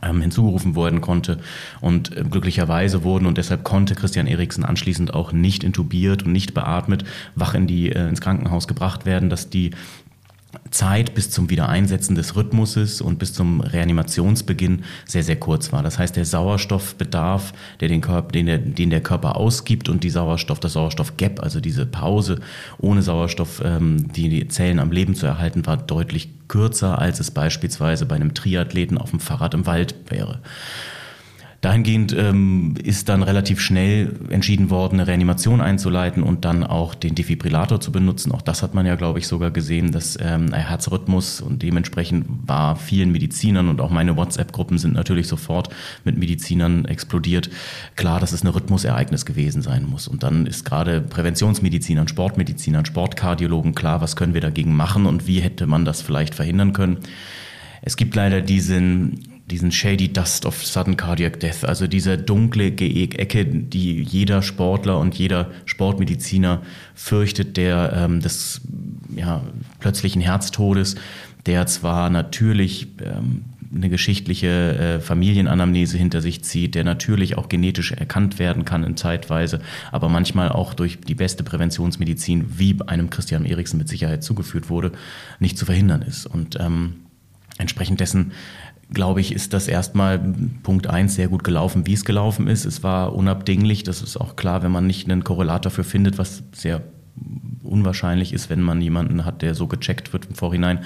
ähm, 0.02 0.22
hinzugerufen 0.22 0.76
werden 0.76 1.02
konnte. 1.02 1.40
Und 1.82 2.16
äh, 2.16 2.24
glücklicherweise 2.24 3.04
wurden 3.04 3.26
und 3.26 3.38
deshalb 3.38 3.64
konnte 3.64 3.96
Christian 3.96 4.28
Eriksen 4.28 4.64
anschließend 4.64 5.14
auch 5.14 5.32
nicht 5.32 5.64
intubiert 5.64 6.24
und 6.24 6.32
nicht 6.32 6.54
beatmet 6.54 7.04
wach 7.36 7.54
in 7.54 7.68
die, 7.68 7.92
äh, 7.92 8.08
ins 8.08 8.22
Krankenhaus 8.22 8.68
gebracht 8.68 9.06
werden, 9.06 9.30
dass 9.30 9.50
die 9.50 9.72
Zeit 10.72 11.14
bis 11.14 11.30
zum 11.30 11.50
Wiedereinsetzen 11.50 12.16
des 12.16 12.36
Rhythmuses 12.36 13.02
und 13.02 13.20
bis 13.20 13.34
zum 13.34 13.62
Reanimationsbeginn 13.62 14.84
sehr, 15.06 15.24
sehr 15.24 15.38
kurz 15.38 15.72
war. 15.72 15.84
Das 15.84 16.00
heißt, 16.00 16.16
der 16.16 16.26
Sauerstoffbedarf, 16.26 17.54
der 17.80 17.88
den, 17.88 18.02
Körper, 18.02 18.32
den, 18.32 18.46
der, 18.46 18.58
den 18.58 18.90
der 18.90 19.02
Körper 19.02 19.38
ausgibt 19.38 19.90
und 19.90 20.04
die 20.04 20.10
Sauerstoff, 20.10 20.60
das 20.60 20.74
Sauerstoffgap, 20.74 21.42
also 21.42 21.60
diese 21.60 21.86
Pause 21.86 22.40
ohne 22.80 23.02
Sauerstoff, 23.02 23.62
ähm, 23.64 24.12
die, 24.14 24.30
die 24.30 24.48
Zellen 24.48 24.80
am 24.80 24.92
Leben 24.92 25.16
zu 25.16 25.26
erhalten, 25.26 25.66
war 25.66 25.78
deutlich 25.78 26.30
kürzer, 26.48 27.00
als 27.00 27.20
es 27.20 27.32
beispielsweise 27.32 28.06
bei 28.06 28.16
einem 28.16 28.34
Triathleten 28.34 28.98
auf 28.98 29.12
dem 29.12 29.20
Fahrrad 29.20 29.54
im 29.54 29.66
Wald 29.66 29.96
wäre. 30.10 30.40
Dahingehend 31.62 32.16
ähm, 32.16 32.76
ist 32.84 33.10
dann 33.10 33.24
relativ 33.24 33.60
schnell 33.60 34.14
entschieden 34.30 34.70
worden, 34.70 35.00
eine 35.00 35.08
Reanimation 35.08 35.60
einzuleiten 35.60 36.22
und 36.22 36.46
dann 36.46 36.64
auch 36.64 36.94
den 36.94 37.16
Defibrillator 37.16 37.82
zu 37.82 37.92
benutzen. 37.92 38.32
Auch 38.32 38.44
das 38.44 38.62
hat 38.62 38.76
man 38.76 38.86
ja, 38.86 38.94
glaube 38.96 39.18
ich, 39.18 39.28
sogar 39.28 39.50
gesehen, 39.50 39.92
dass 39.92 40.20
ähm, 40.22 40.54
ein 40.54 40.68
Herzrhythmus 40.68 41.42
und 41.42 41.64
dementsprechend 41.64 42.28
war 42.48 42.76
vielen 42.76 43.12
Medizinern 43.12 43.70
und 43.70 43.82
auch 43.82 43.90
meine 43.90 44.16
WhatsApp-Gruppen 44.16 44.78
sind 44.78 44.94
natürlich 44.94 45.28
sofort 45.28 45.70
mit 46.04 46.16
Medizinern 46.18 46.86
explodiert. 46.86 47.50
Klar, 47.96 48.20
dass 48.20 48.34
es 48.34 48.44
ein 48.44 48.48
Rhythmusereignis 48.50 49.26
gewesen 49.26 49.64
sein 49.64 49.84
muss. 49.84 50.08
Und 50.08 50.22
dann 50.22 50.46
ist 50.46 50.64
gerade 50.64 51.02
Präventionsmedizinern, 51.02 52.08
Sportmedizinern, 52.08 52.86
Sportkardiologen 52.86 53.74
klar, 53.74 54.00
was 54.00 54.16
können 54.16 54.36
wir 54.36 54.42
dagegen 54.42 54.76
machen 54.76 55.08
und 55.08 55.26
wie 55.26 55.40
hätte 55.40 55.66
man 55.66 55.86
das 55.86 56.04
vielleicht 56.04 56.36
verhindern 56.36 56.74
können. 56.74 56.98
Es 57.82 57.98
gibt 57.98 58.16
leider 58.16 58.42
diesen 58.42 59.37
diesen 59.50 59.72
shady 59.72 60.12
dust 60.12 60.46
of 60.46 60.66
sudden 60.66 60.98
cardiac 60.98 61.40
death, 61.40 61.64
also 61.64 61.88
diese 61.88 62.18
dunkle 62.18 62.68
Ecke, 62.68 63.46
die 63.46 64.02
jeder 64.02 64.42
Sportler 64.42 65.00
und 65.00 65.16
jeder 65.16 65.52
Sportmediziner 65.66 66.62
fürchtet, 66.94 67.56
der 67.56 67.94
ähm, 67.96 68.20
des 68.20 68.62
ja, 69.16 69.42
plötzlichen 69.80 70.22
Herztodes, 70.22 70.96
der 71.46 71.66
zwar 71.66 72.10
natürlich 72.10 72.88
ähm, 73.02 73.46
eine 73.74 73.90
geschichtliche 73.90 74.48
äh, 74.48 75.00
Familienanamnese 75.00 75.98
hinter 75.98 76.22
sich 76.22 76.44
zieht, 76.44 76.76
der 76.76 76.84
natürlich 76.84 77.38
auch 77.38 77.50
genetisch 77.50 77.92
erkannt 77.92 78.40
werden 78.40 78.66
kann 78.66 78.84
in 78.84 78.98
Zeitweise, 78.98 79.60
aber 79.92 80.10
manchmal 80.10 80.50
auch 80.50 80.74
durch 80.74 81.00
die 81.00 81.16
beste 81.16 81.44
Präventionsmedizin, 81.44 82.58
wie 82.58 82.78
einem 82.86 83.10
Christian 83.10 83.46
Eriksen 83.46 83.78
mit 83.78 83.88
Sicherheit 83.88 84.24
zugeführt 84.24 84.70
wurde, 84.70 84.92
nicht 85.40 85.58
zu 85.58 85.66
verhindern 85.66 86.02
ist. 86.02 86.26
Und 86.26 86.58
ähm, 86.60 86.96
entsprechend 87.58 88.00
dessen 88.00 88.32
glaube 88.94 89.22
ich, 89.22 89.34
ist 89.34 89.54
das 89.54 89.68
erstmal 89.68 90.20
Punkt 90.64 90.88
eins 90.88 91.16
sehr 91.16 91.28
gut 91.28 91.44
gelaufen, 91.44 91.86
wie 91.88 91.94
es 91.94 92.06
gelaufen 92.06 92.48
ist. 92.48 92.66
Es 92.66 92.84
war 92.84 93.14
unabdinglich, 93.14 93.84
das 93.84 94.02
ist 94.02 94.18
auch 94.18 94.36
klar, 94.36 94.64
wenn 94.64 94.72
man 94.72 94.88
nicht 94.88 95.10
einen 95.10 95.24
Korrelator 95.24 95.72
für 95.72 95.84
findet, 95.84 96.18
was 96.18 96.44
sehr 96.54 96.84
unwahrscheinlich 97.64 98.34
ist, 98.34 98.50
wenn 98.50 98.62
man 98.62 98.82
jemanden 98.82 99.26
hat, 99.26 99.42
der 99.42 99.56
so 99.56 99.68
gecheckt 99.68 100.14
wird 100.14 100.28
im 100.28 100.36
Vorhinein, 100.36 100.80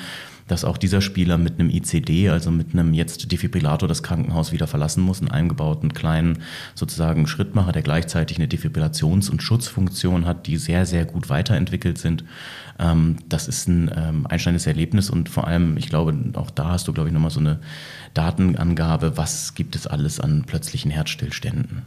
dass 0.51 0.65
auch 0.65 0.77
dieser 0.77 0.99
Spieler 0.99 1.37
mit 1.37 1.59
einem 1.59 1.69
ICD, 1.69 2.27
also 2.27 2.51
mit 2.51 2.73
einem 2.73 2.93
jetzt 2.93 3.31
Defibrillator, 3.31 3.87
das 3.87 4.03
Krankenhaus 4.03 4.51
wieder 4.51 4.67
verlassen 4.67 5.01
muss, 5.01 5.21
einen 5.21 5.31
eingebauten 5.31 5.93
kleinen 5.93 6.39
sozusagen 6.75 7.25
Schrittmacher, 7.25 7.71
der 7.71 7.83
gleichzeitig 7.83 8.37
eine 8.37 8.47
Defibrillations- 8.47 9.31
und 9.31 9.41
Schutzfunktion 9.41 10.25
hat, 10.25 10.47
die 10.47 10.57
sehr, 10.57 10.85
sehr 10.85 11.05
gut 11.05 11.29
weiterentwickelt 11.29 11.97
sind. 11.97 12.25
Ähm, 12.79 13.15
das 13.29 13.47
ist 13.47 13.69
ein 13.69 13.89
ähm, 13.95 14.27
einschneidendes 14.27 14.67
Erlebnis 14.67 15.09
und 15.09 15.29
vor 15.29 15.47
allem, 15.47 15.77
ich 15.77 15.87
glaube, 15.87 16.13
auch 16.33 16.51
da 16.51 16.71
hast 16.71 16.85
du, 16.85 16.91
glaube 16.91 17.07
ich, 17.07 17.13
nochmal 17.13 17.31
so 17.31 17.39
eine 17.39 17.61
Datenangabe, 18.13 19.15
was 19.15 19.53
gibt 19.53 19.77
es 19.77 19.87
alles 19.87 20.19
an 20.19 20.43
plötzlichen 20.45 20.91
Herzstillständen. 20.91 21.83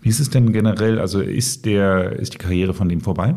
Wie 0.00 0.08
ist 0.08 0.18
es 0.18 0.30
denn 0.30 0.52
generell? 0.52 0.98
Also 0.98 1.20
ist 1.20 1.64
der, 1.64 2.10
ist 2.10 2.34
die 2.34 2.38
Karriere 2.38 2.74
von 2.74 2.88
dem 2.88 3.02
vorbei? 3.02 3.36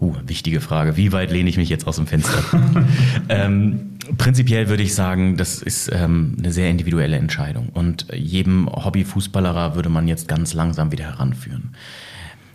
Uh, 0.00 0.14
wichtige 0.24 0.60
Frage. 0.60 0.96
Wie 0.96 1.10
weit 1.12 1.32
lehne 1.32 1.50
ich 1.50 1.56
mich 1.56 1.68
jetzt 1.68 1.86
aus 1.86 1.96
dem 1.96 2.06
Fenster? 2.06 2.44
ähm, 3.28 3.98
prinzipiell 4.16 4.68
würde 4.68 4.84
ich 4.84 4.94
sagen, 4.94 5.36
das 5.36 5.60
ist 5.60 5.90
ähm, 5.92 6.36
eine 6.38 6.52
sehr 6.52 6.70
individuelle 6.70 7.16
Entscheidung. 7.16 7.70
Und 7.70 8.06
jedem 8.14 8.68
Hobbyfußballerer 8.68 9.74
würde 9.74 9.88
man 9.88 10.06
jetzt 10.06 10.28
ganz 10.28 10.54
langsam 10.54 10.92
wieder 10.92 11.04
heranführen. 11.04 11.74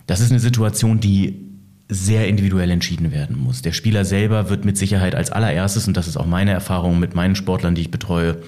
Das 0.06 0.20
ist 0.20 0.30
eine 0.30 0.40
Situation, 0.40 1.00
die 1.00 1.44
sehr 1.88 2.28
individuell 2.28 2.70
entschieden 2.70 3.12
werden 3.12 3.38
muss. 3.38 3.60
Der 3.60 3.72
Spieler 3.72 4.04
selber 4.04 4.48
wird 4.48 4.64
mit 4.64 4.78
Sicherheit 4.78 5.14
als 5.14 5.30
allererstes, 5.30 5.86
und 5.86 5.96
das 5.96 6.08
ist 6.08 6.16
auch 6.16 6.26
meine 6.26 6.52
Erfahrung 6.52 6.98
mit 6.98 7.14
meinen 7.14 7.36
Sportlern, 7.36 7.74
die 7.74 7.82
ich 7.82 7.90
betreue, 7.90 8.38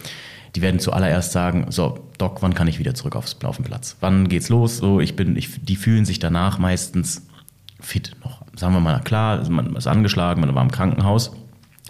die 0.54 0.62
werden 0.62 0.80
zuallererst 0.80 1.32
sagen, 1.32 1.66
so, 1.68 2.09
Doc, 2.16 2.40
wann 2.40 2.54
kann 2.54 2.66
ich 2.66 2.78
wieder 2.78 2.94
zurück 2.94 3.14
aufs, 3.14 3.37
auf 3.44 3.56
den 3.56 3.66
Platz? 3.66 3.96
Wann 4.00 4.28
geht's 4.28 4.48
los? 4.48 4.78
So, 4.78 5.00
ich 5.00 5.14
bin, 5.14 5.37
ich, 5.37 5.62
die 5.62 5.76
fühlen 5.76 6.06
sich 6.06 6.18
danach 6.18 6.59
meistens 6.59 7.26
fit 7.78 8.12
noch. 8.24 8.36
Sagen 8.57 8.75
wir 8.75 8.81
mal, 8.81 9.01
klar, 9.01 9.49
man 9.51 9.77
ist 9.77 9.87
angeschlagen, 9.87 10.40
man 10.40 10.55
war 10.55 10.62
im 10.62 10.71
Krankenhaus. 10.71 11.33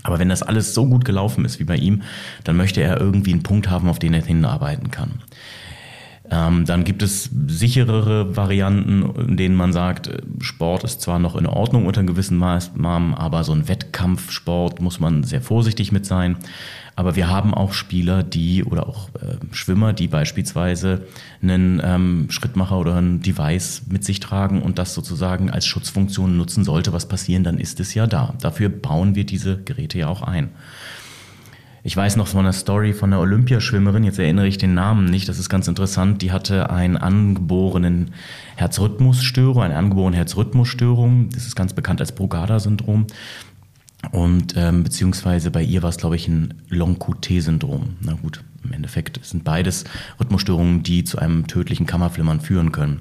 Aber 0.03 0.19
wenn 0.19 0.29
das 0.29 0.43
alles 0.43 0.75
so 0.75 0.87
gut 0.87 1.05
gelaufen 1.05 1.45
ist 1.45 1.59
wie 1.59 1.65
bei 1.65 1.77
ihm, 1.77 2.03
dann 2.45 2.57
möchte 2.57 2.81
er 2.81 3.01
irgendwie 3.01 3.33
einen 3.33 3.43
Punkt 3.43 3.71
haben, 3.71 3.89
auf 3.89 3.99
den 3.99 4.15
er 4.15 4.23
hinarbeiten 4.23 4.91
kann. 4.91 5.23
Ähm, 6.31 6.65
dann 6.65 6.85
gibt 6.85 7.03
es 7.03 7.31
sicherere 7.47 8.37
Varianten, 8.37 9.03
in 9.29 9.37
denen 9.37 9.55
man 9.55 9.73
sagt, 9.73 10.11
Sport 10.41 10.85
ist 10.85 11.01
zwar 11.01 11.19
noch 11.19 11.37
in 11.37 11.47
Ordnung 11.47 11.87
unter 11.87 12.03
gewissen 12.03 12.37
Maßnahmen, 12.39 13.15
aber 13.15 13.45
so 13.45 13.53
ein 13.53 13.69
Wettkampfsport 13.69 14.81
muss 14.81 14.99
man 14.99 15.23
sehr 15.23 15.41
vorsichtig 15.41 15.93
mit 15.93 16.07
sein. 16.07 16.37
Aber 16.99 17.15
wir 17.15 17.29
haben 17.29 17.53
auch 17.53 17.75
Spieler, 17.75 18.23
die 18.23 18.65
oder 18.65 18.89
auch 18.89 19.11
äh, 19.17 19.37
Schwimmer, 19.53 19.93
die 19.93 20.09
beispielsweise 20.09 21.07
einen 21.43 21.81
ähm, 21.85 22.27
Schrittmacher 22.31 22.79
oder 22.79 22.97
ein 22.97 23.21
Device 23.21 23.83
mit 23.89 24.03
sich 24.03 24.19
tragen 24.19 24.63
und 24.63 24.79
das 24.79 24.95
sozusagen 24.95 25.51
als 25.51 25.67
Schutzfunktion 25.67 26.39
nutzen 26.39 26.65
sollte, 26.65 26.95
was 26.95 27.07
passieren, 27.07 27.45
dann 27.45 27.59
ist 27.59 27.81
es 27.81 27.93
ja 27.93 28.07
da. 28.07 28.35
Dafür 28.41 28.71
bauen 28.71 29.15
wir 29.15 29.27
diese 29.27 29.63
Geräte 29.63 29.99
ja 29.99 30.09
auch 30.09 30.23
ein. 30.23 30.49
Ich 31.87 31.97
weiß 31.97 32.17
noch 32.17 32.27
von 32.27 32.41
einer 32.41 32.53
Story 32.53 32.93
von 32.93 33.13
einer 33.13 33.23
Olympiaschwimmerin, 33.23 34.03
jetzt 34.03 34.19
erinnere 34.19 34.49
ich 34.49 34.59
den 34.59 34.75
Namen 34.75 35.05
nicht, 35.05 35.29
das 35.29 35.39
ist 35.39 35.49
ganz 35.49 35.69
interessant, 35.69 36.21
die 36.21 36.33
hatte 36.33 36.69
einen 36.69 36.97
angeborenen 36.97 38.11
Herzrhythmusstörung, 38.57 39.63
eine 39.63 39.77
angeborene 39.77 40.17
Herzrhythmusstörung, 40.17 41.29
das 41.31 41.47
ist 41.47 41.55
ganz 41.55 41.75
bekannt 41.75 42.01
als 42.01 42.11
Brugada-Syndrom. 42.11 43.07
Und 44.11 44.55
ähm, 44.57 44.83
beziehungsweise 44.83 45.53
bei 45.53 45.63
ihr 45.63 45.85
war 45.85 45.91
es, 45.91 45.97
glaube 45.97 46.17
ich, 46.17 46.27
ein 46.27 46.55
Long-QT-Syndrom. 46.71 47.99
Na 48.01 48.15
gut, 48.15 48.43
im 48.65 48.73
Endeffekt 48.73 49.25
sind 49.25 49.45
beides 49.45 49.85
Rhythmusstörungen, 50.19 50.83
die 50.83 51.05
zu 51.05 51.21
einem 51.21 51.47
tödlichen 51.47 51.87
Kammerflimmern 51.87 52.41
führen 52.41 52.73
können. 52.73 53.01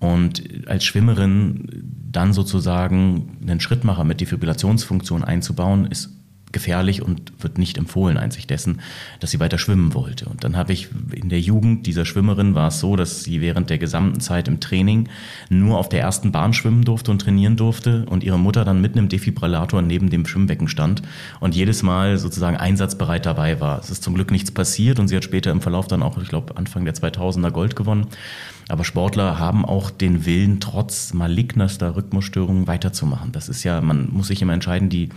Und 0.00 0.42
als 0.66 0.84
Schwimmerin 0.84 1.84
dann 2.10 2.32
sozusagen 2.32 3.38
einen 3.40 3.60
Schrittmacher 3.60 4.02
mit 4.02 4.20
Defibrillationsfunktion 4.20 5.22
einzubauen, 5.22 5.86
ist 5.86 6.10
gefährlich 6.52 7.02
und 7.02 7.32
wird 7.40 7.58
nicht 7.58 7.76
empfohlen, 7.76 8.16
einzig 8.16 8.46
dessen, 8.46 8.80
dass 9.20 9.30
sie 9.30 9.40
weiter 9.40 9.58
schwimmen 9.58 9.94
wollte. 9.94 10.26
Und 10.26 10.44
dann 10.44 10.56
habe 10.56 10.72
ich 10.72 10.88
in 11.12 11.28
der 11.28 11.40
Jugend 11.40 11.86
dieser 11.86 12.04
Schwimmerin 12.04 12.54
war 12.54 12.68
es 12.68 12.80
so, 12.80 12.96
dass 12.96 13.24
sie 13.24 13.40
während 13.40 13.68
der 13.68 13.78
gesamten 13.78 14.20
Zeit 14.20 14.48
im 14.48 14.60
Training 14.60 15.08
nur 15.48 15.78
auf 15.78 15.88
der 15.88 16.00
ersten 16.00 16.32
Bahn 16.32 16.52
schwimmen 16.52 16.84
durfte 16.84 17.10
und 17.10 17.20
trainieren 17.20 17.56
durfte 17.56 18.06
und 18.06 18.24
ihre 18.24 18.38
Mutter 18.38 18.64
dann 18.64 18.80
mit 18.80 18.96
einem 18.96 19.08
Defibrillator 19.08 19.82
neben 19.82 20.08
dem 20.08 20.26
Schwimmbecken 20.26 20.68
stand 20.68 21.02
und 21.40 21.54
jedes 21.54 21.82
Mal 21.82 22.16
sozusagen 22.16 22.56
einsatzbereit 22.56 23.26
dabei 23.26 23.60
war. 23.60 23.78
Es 23.78 23.90
ist 23.90 24.02
zum 24.02 24.14
Glück 24.14 24.30
nichts 24.30 24.50
passiert 24.50 24.98
und 24.98 25.08
sie 25.08 25.16
hat 25.16 25.24
später 25.24 25.50
im 25.50 25.60
Verlauf 25.60 25.88
dann 25.88 26.02
auch, 26.02 26.16
ich 26.18 26.28
glaube, 26.28 26.56
Anfang 26.56 26.84
der 26.84 26.94
2000er 26.94 27.50
Gold 27.50 27.76
gewonnen. 27.76 28.06
Aber 28.68 28.84
Sportler 28.84 29.38
haben 29.38 29.64
auch 29.64 29.90
den 29.90 30.26
Willen, 30.26 30.58
trotz 30.58 31.14
malignerster 31.14 31.94
Rhythmusstörungen 31.94 32.66
weiterzumachen. 32.66 33.30
Das 33.32 33.48
ist 33.48 33.62
ja, 33.62 33.80
man 33.80 34.08
muss 34.10 34.28
sich 34.28 34.42
immer 34.42 34.54
entscheiden, 34.54 34.88
die 34.88 35.10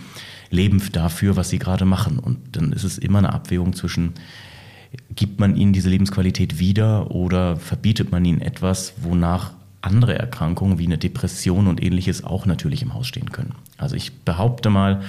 leben 0.50 0.82
dafür, 0.92 1.36
was 1.36 1.48
sie 1.48 1.58
gerade 1.58 1.84
machen. 1.84 2.18
Und 2.18 2.56
dann 2.56 2.72
ist 2.72 2.84
es 2.84 2.98
immer 2.98 3.18
eine 3.18 3.32
Abwägung 3.32 3.74
zwischen, 3.74 4.14
gibt 5.14 5.40
man 5.40 5.56
ihnen 5.56 5.72
diese 5.72 5.88
Lebensqualität 5.88 6.58
wieder 6.58 7.10
oder 7.10 7.56
verbietet 7.56 8.10
man 8.10 8.24
ihnen 8.24 8.40
etwas, 8.40 8.94
wonach 9.00 9.52
andere 9.82 10.18
Erkrankungen 10.18 10.78
wie 10.78 10.86
eine 10.86 10.98
Depression 10.98 11.66
und 11.66 11.82
ähnliches 11.82 12.24
auch 12.24 12.44
natürlich 12.46 12.82
im 12.82 12.92
Haus 12.92 13.06
stehen 13.06 13.32
können. 13.32 13.54
Also 13.78 13.96
ich 13.96 14.24
behaupte 14.24 14.68
mal, 14.68 15.02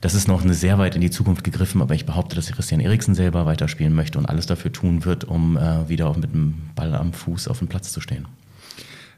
das 0.00 0.14
ist 0.14 0.28
noch 0.28 0.42
eine 0.42 0.54
sehr 0.54 0.78
weit 0.78 0.94
in 0.94 1.00
die 1.00 1.10
Zukunft 1.10 1.44
gegriffen, 1.44 1.82
aber 1.82 1.94
ich 1.94 2.06
behaupte, 2.06 2.36
dass 2.36 2.50
Christian 2.50 2.80
Eriksen 2.80 3.14
selber 3.14 3.46
weiterspielen 3.46 3.94
möchte 3.94 4.18
und 4.18 4.26
alles 4.26 4.46
dafür 4.46 4.72
tun 4.72 5.04
wird, 5.04 5.24
um 5.24 5.56
äh, 5.56 5.88
wieder 5.88 6.14
mit 6.16 6.32
dem 6.32 6.54
Ball 6.74 6.94
am 6.94 7.12
Fuß 7.12 7.48
auf 7.48 7.58
dem 7.58 7.68
Platz 7.68 7.92
zu 7.92 8.00
stehen. 8.00 8.26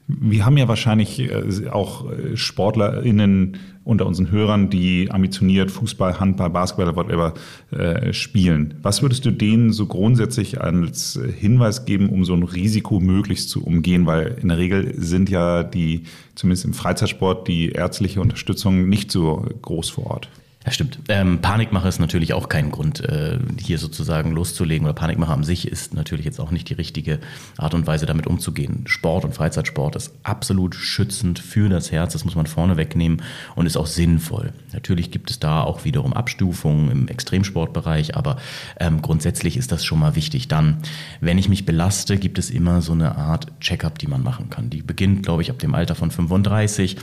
Wir 0.09 0.45
haben 0.45 0.57
ja 0.57 0.69
wahrscheinlich 0.69 1.21
äh, 1.21 1.69
auch 1.71 2.11
äh, 2.11 2.37
SportlerInnen 2.37 3.59
unter 3.85 4.07
unseren 4.07 4.31
Hörern, 4.31 4.71
die 4.71 5.11
ambitioniert 5.11 5.71
Fußball, 5.71 6.21
Handball, 6.21 6.51
Basketball, 6.51 6.95
whatever 6.95 7.35
äh, 7.71 8.13
spielen. 8.13 8.75
Was 8.83 9.03
würdest 9.03 9.25
du 9.25 9.31
denen 9.31 9.73
so 9.73 9.87
grundsätzlich 9.87 10.61
als 10.61 11.19
Hinweis 11.39 11.85
geben, 11.85 12.09
um 12.09 12.25
so 12.25 12.35
ein 12.35 12.43
Risiko 12.45 13.01
möglichst 13.01 13.49
zu 13.49 13.65
umgehen? 13.65 14.07
Weil 14.07 14.39
in 14.41 14.49
der 14.49 14.59
Regel 14.59 14.95
sind 14.97 15.31
ja 15.31 15.65
die, 15.65 16.05
zumindest 16.35 16.65
im 16.65 16.75
Freizeitsport, 16.75 17.49
die 17.49 17.71
ärztliche 17.71 18.21
Unterstützung 18.21 18.89
nicht 18.89 19.11
so 19.11 19.47
groß 19.63 19.91
vor 19.91 20.07
Ort. 20.09 20.29
Ja, 20.65 20.71
stimmt. 20.71 21.01
Ähm, 21.09 21.41
Panikmache 21.41 21.89
ist 21.89 21.99
natürlich 21.99 22.35
auch 22.35 22.49
kein 22.49 22.71
Grund, 22.71 23.01
äh, 23.01 23.39
hier 23.61 23.79
sozusagen 23.79 24.31
loszulegen. 24.31 24.87
Oder 24.87 24.95
Panikmache 24.95 25.33
an 25.33 25.43
sich 25.43 25.67
ist 25.67 25.93
natürlich 25.93 26.25
jetzt 26.25 26.41
auch 26.41 26.53
nicht 26.53 26.69
die 26.69 26.75
richtige 26.75 27.19
Art 27.59 27.75
und 27.75 27.87
Weise, 27.89 28.07
damit 28.07 28.29
umzugehen. 28.29 28.85
Sport 28.87 29.25
und 29.25 29.35
Freizeitsport 29.35 29.97
ist 29.97 30.13
absolut 30.23 30.77
schützend 30.77 31.41
für 31.41 31.69
das 31.69 31.91
Herz. 31.91 32.13
Das 32.13 32.25
muss 32.25 32.37
man 32.37 32.47
vorne 32.47 32.77
wegnehmen 32.77 33.23
und 33.57 33.67
ist 33.67 33.77
auch 33.77 33.89
sinnvoll. 33.89 34.53
Natürlich 34.73 35.11
gibt 35.11 35.31
es 35.31 35.41
da 35.41 35.63
auch 35.63 35.85
wiederum 35.85 36.13
Abstufungen 36.13 36.91
im 36.91 37.09
Extremsportbereich, 37.09 38.17
aber 38.17 38.37
ähm, 38.79 39.03
grundsätzlich 39.03 39.57
ist 39.57 39.73
das 39.73 39.85
schon 39.85 39.99
mal 39.99 40.15
wichtig. 40.15 40.47
Dann, 40.47 40.79
wenn 41.21 41.39
ich 41.39 41.49
mich 41.49 41.67
belaste, 41.67 42.19
gibt 42.19 42.39
es 42.39 42.51
immer 42.51 42.83
so 42.83 42.93
eine 42.93 43.17
Art 43.17 43.49
Checkup, 43.61 43.99
die 43.99 44.07
man 44.07 44.23
machen 44.23 44.49
kann. 44.49 44.71
Die 44.71 44.83
beginnt, 44.83 45.25
glaube 45.25 45.43
ich, 45.43 45.51
ab 45.51 45.59
dem 45.59 45.75
Alter 45.75 45.97
von 45.97 46.13
35 46.13 46.99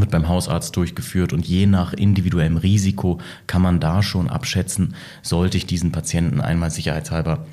wird 0.00 0.10
beim 0.10 0.28
Hausarzt 0.28 0.76
durchgeführt 0.76 1.32
und 1.32 1.46
je 1.46 1.66
nach 1.66 1.92
individuellem 1.92 2.56
Risiko 2.56 3.20
kann 3.46 3.62
man 3.62 3.80
da 3.80 4.02
schon 4.02 4.28
abschätzen, 4.28 4.94
sollte 5.22 5.56
ich 5.56 5.66
diesen 5.66 5.92
Patienten 5.92 6.40
einmal 6.40 6.70
sicherheitshalber 6.70 7.46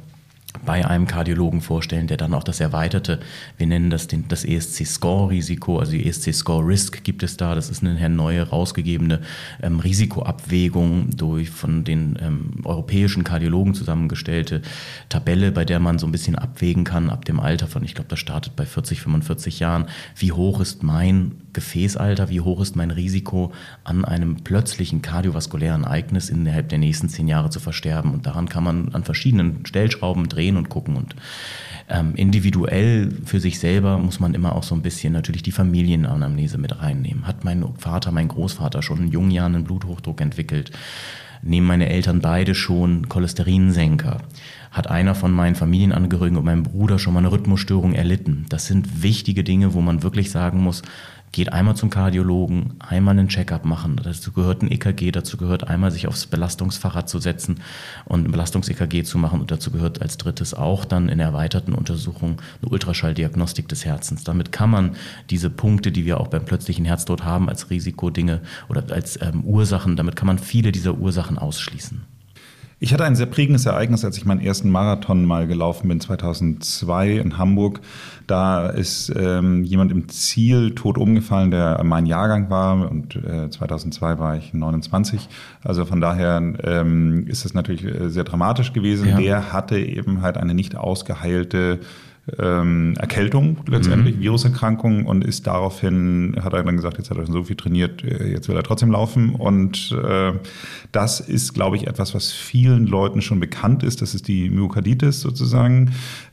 bei 0.66 0.86
einem 0.86 1.08
Kardiologen 1.08 1.62
vorstellen, 1.62 2.08
der 2.08 2.18
dann 2.18 2.34
auch 2.34 2.44
das 2.44 2.60
erweiterte, 2.60 3.20
wir 3.58 3.68
nennen 3.68 3.90
das 3.90 4.08
den, 4.08 4.28
das 4.28 4.44
ESC-Score-Risiko, 4.44 5.80
also 5.80 5.94
die 5.94 6.06
ESC-Score-Risk 6.08 7.04
gibt 7.04 7.24
es 7.24 7.38
da. 7.38 7.56
Das 7.56 7.70
ist 7.70 7.84
eine 7.84 8.10
neue 8.10 8.50
rausgegebene 8.50 9.22
ähm, 9.62 9.80
Risikoabwägung 9.80 11.16
durch 11.16 11.50
von 11.50 11.84
den 11.84 12.18
ähm, 12.22 12.52
europäischen 12.64 13.24
Kardiologen 13.24 13.74
zusammengestellte 13.74 14.62
Tabelle, 15.10 15.52
bei 15.52 15.66
der 15.66 15.80
man 15.80 16.00
so 16.00 16.06
ein 16.06 16.12
bisschen 16.12 16.36
abwägen 16.36 16.84
kann 16.84 17.10
ab 17.10 17.26
dem 17.26 17.40
Alter 17.40 17.68
von, 17.68 17.84
ich 17.84 17.96
glaube, 17.96 18.10
das 18.10 18.20
startet 18.20 18.56
bei 18.56 18.66
40, 18.66 19.02
45 19.02 19.60
Jahren, 19.60 19.86
wie 20.16 20.32
hoch 20.32 20.60
ist 20.60 20.84
mein 20.84 21.32
Gefäßalter, 21.54 22.30
wie 22.30 22.42
hoch 22.42 22.62
ist 22.62 22.76
mein 22.76 22.92
Risiko, 22.92 23.52
an 23.84 24.06
einem 24.06 24.38
plötzlichen 24.38 25.02
kardiovaskulären 25.02 25.84
Ereignis 25.84 26.30
innerhalb 26.30 26.70
der 26.70 26.78
nächsten 26.78 27.10
zehn 27.10 27.28
Jahre 27.28 27.50
zu 27.50 27.60
versterben. 27.60 28.14
Und 28.14 28.26
daran 28.26 28.48
kann 28.48 28.64
man 28.64 28.90
an 28.94 29.04
verschiedenen 29.04 29.66
Stellschrauben 29.66 30.30
drehen 30.30 30.41
und 30.50 30.70
gucken. 30.70 30.96
Und 30.96 31.16
ähm, 31.90 32.16
individuell 32.16 33.12
für 33.26 33.40
sich 33.40 33.60
selber 33.60 33.98
muss 33.98 34.20
man 34.20 34.34
immer 34.34 34.56
auch 34.56 34.64
so 34.64 34.76
ein 34.76 34.82
bisschen 34.82 35.14
natürlich 35.14 35.44
die 35.44 35.52
Familienanamnese 35.52 36.58
mit 36.58 36.80
reinnehmen. 36.80 37.28
Hat 37.28 37.44
mein 37.44 37.66
Vater, 37.78 38.12
mein 38.12 38.30
Großvater 38.30 38.82
schon 38.82 39.00
in 39.00 39.12
jungen 39.12 39.32
Jahren 39.32 39.56
einen 39.56 39.64
Bluthochdruck 39.66 40.22
entwickelt? 40.22 40.72
Nehmen 41.44 41.68
meine 41.68 41.90
Eltern 41.90 42.22
beide 42.22 42.54
schon 42.54 43.10
Cholesterinsenker? 43.10 44.20
Hat 44.72 44.88
einer 44.90 45.16
von 45.16 45.32
meinen 45.32 45.56
Familienangehörigen 45.56 46.38
und 46.38 46.46
meinem 46.46 46.64
Bruder 46.64 47.00
schon 47.00 47.14
mal 47.14 47.20
eine 47.20 47.32
Rhythmusstörung 47.32 47.94
erlitten? 47.94 48.46
Das 48.50 48.68
sind 48.68 49.04
wichtige 49.04 49.44
Dinge, 49.44 49.74
wo 49.74 49.82
man 49.82 50.04
wirklich 50.04 50.32
sagen 50.32 50.62
muss, 50.62 50.84
geht 51.32 51.54
einmal 51.54 51.76
zum 51.76 51.90
Kardiologen, 51.90 52.74
einmal 52.80 53.18
einen 53.18 53.30
Checkup 53.30 53.64
machen. 53.64 54.00
Dazu 54.04 54.32
gehört 54.32 54.62
ein 54.62 54.72
EKG, 54.72 55.12
dazu 55.12 55.38
gehört 55.38 55.68
einmal 55.68 55.92
sich 55.92 56.08
aufs 56.08 56.26
Belastungsfahrrad 56.26 57.08
zu 57.08 57.20
setzen 57.20 57.62
und 58.06 58.28
ein 58.28 58.32
Belastungs-EKG 58.32 59.04
zu 59.04 59.18
machen. 59.18 59.40
Und 59.40 59.52
dazu 59.52 59.72
gehört 59.72 60.02
als 60.02 60.18
drittes 60.18 60.54
auch 60.54 60.84
dann 60.84 61.08
in 61.10 61.20
erweiterten 61.20 61.74
Untersuchungen 61.74 62.38
eine 62.62 62.72
Ultraschalldiagnostik 62.72 63.70
des 63.70 63.86
Herzens. 63.86 64.24
Damit 64.24 64.52
kann 64.52 64.70
man 64.70 64.96
diese 65.30 65.50
Punkte, 65.50 65.92
die 65.92 66.06
wir 66.06 66.20
auch 66.20 66.28
beim 66.28 66.44
plötzlichen 66.44 66.86
Herztod 66.86 67.24
haben, 67.24 67.48
als 67.48 67.70
Risikodinge 67.70 68.42
oder 68.68 68.84
als 68.92 69.22
ähm, 69.22 69.44
Ursachen, 69.46 69.96
damit 69.96 70.16
kann 70.16 70.28
man 70.28 70.40
viele 70.40 70.72
dieser 70.72 70.98
Ursachen 70.98 71.38
ausschließen. 71.38 72.11
Ich 72.84 72.92
hatte 72.94 73.04
ein 73.04 73.16
sehr 73.16 73.28
prägendes 73.28 73.68
Ereignis, 73.68 74.04
als 74.04 74.18
ich 74.18 74.26
meinen 74.26 74.42
ersten 74.42 74.72
Marathon 74.72 75.24
mal 75.24 75.46
gelaufen 75.46 75.88
bin, 75.88 76.02
2002 76.02 77.12
in 77.12 77.38
Hamburg. 77.38 77.80
Da 78.26 78.70
ist 78.70 79.14
ähm, 79.16 79.64
jemand 79.64 79.92
im 79.92 80.10
Ziel 80.10 80.74
tot 80.74 80.98
umgefallen, 80.98 81.52
der 81.52 81.80
mein 81.84 82.08
Jahrgang 82.08 82.50
war 82.50 82.90
und 82.90 83.18
äh, 83.18 83.52
2002 83.52 84.18
war 84.18 84.36
ich 84.36 84.56
29. 84.56 85.30
Also 85.64 85.86
von 85.86 86.02
daher 86.02 86.42
ähm, 86.64 87.28
ist 87.28 87.46
es 87.46 87.54
natürlich 87.54 87.86
äh, 87.86 88.10
sehr 88.10 88.24
dramatisch 88.24 88.74
gewesen. 88.74 89.10
Ja. 89.10 89.18
Der 89.18 89.54
hatte 89.54 89.78
eben 89.78 90.24
halt 90.24 90.38
eine 90.38 90.56
nicht 90.56 90.76
ausgeheilte 90.76 91.82
ähm, 92.40 92.96
Erkältung 92.98 93.58
letztendlich, 93.68 94.16
mhm. 94.18 94.22
Viruserkrankung 94.22 95.06
und 95.06 95.24
ist 95.24 95.48
daraufhin, 95.48 96.36
hat 96.42 96.54
er 96.54 96.64
dann 96.64 96.76
gesagt, 96.76 96.98
jetzt 96.98 97.10
hat 97.10 97.18
er 97.18 97.26
schon 97.26 97.34
so 97.34 97.44
viel 97.44 97.56
trainiert, 97.56 98.04
äh, 98.04 98.32
jetzt 98.32 98.48
will 98.48 98.56
er 98.56 98.64
trotzdem 98.64 98.92
laufen. 98.92 99.36
Und 99.36 99.92
äh, 99.92 100.34
das 100.92 101.20
ist, 101.20 101.54
glaube 101.54 101.78
ich, 101.78 101.88
etwas, 101.88 102.14
was 102.14 102.32
vielen 102.32 102.88
Leuten 102.88 103.22
schon 103.22 103.40
bekannt 103.40 103.84
ist. 103.84 104.02
Das 104.02 104.16
ist 104.16 104.28
die 104.28 104.50
Myokarditis 104.50 105.22
sozusagen. 105.22 105.92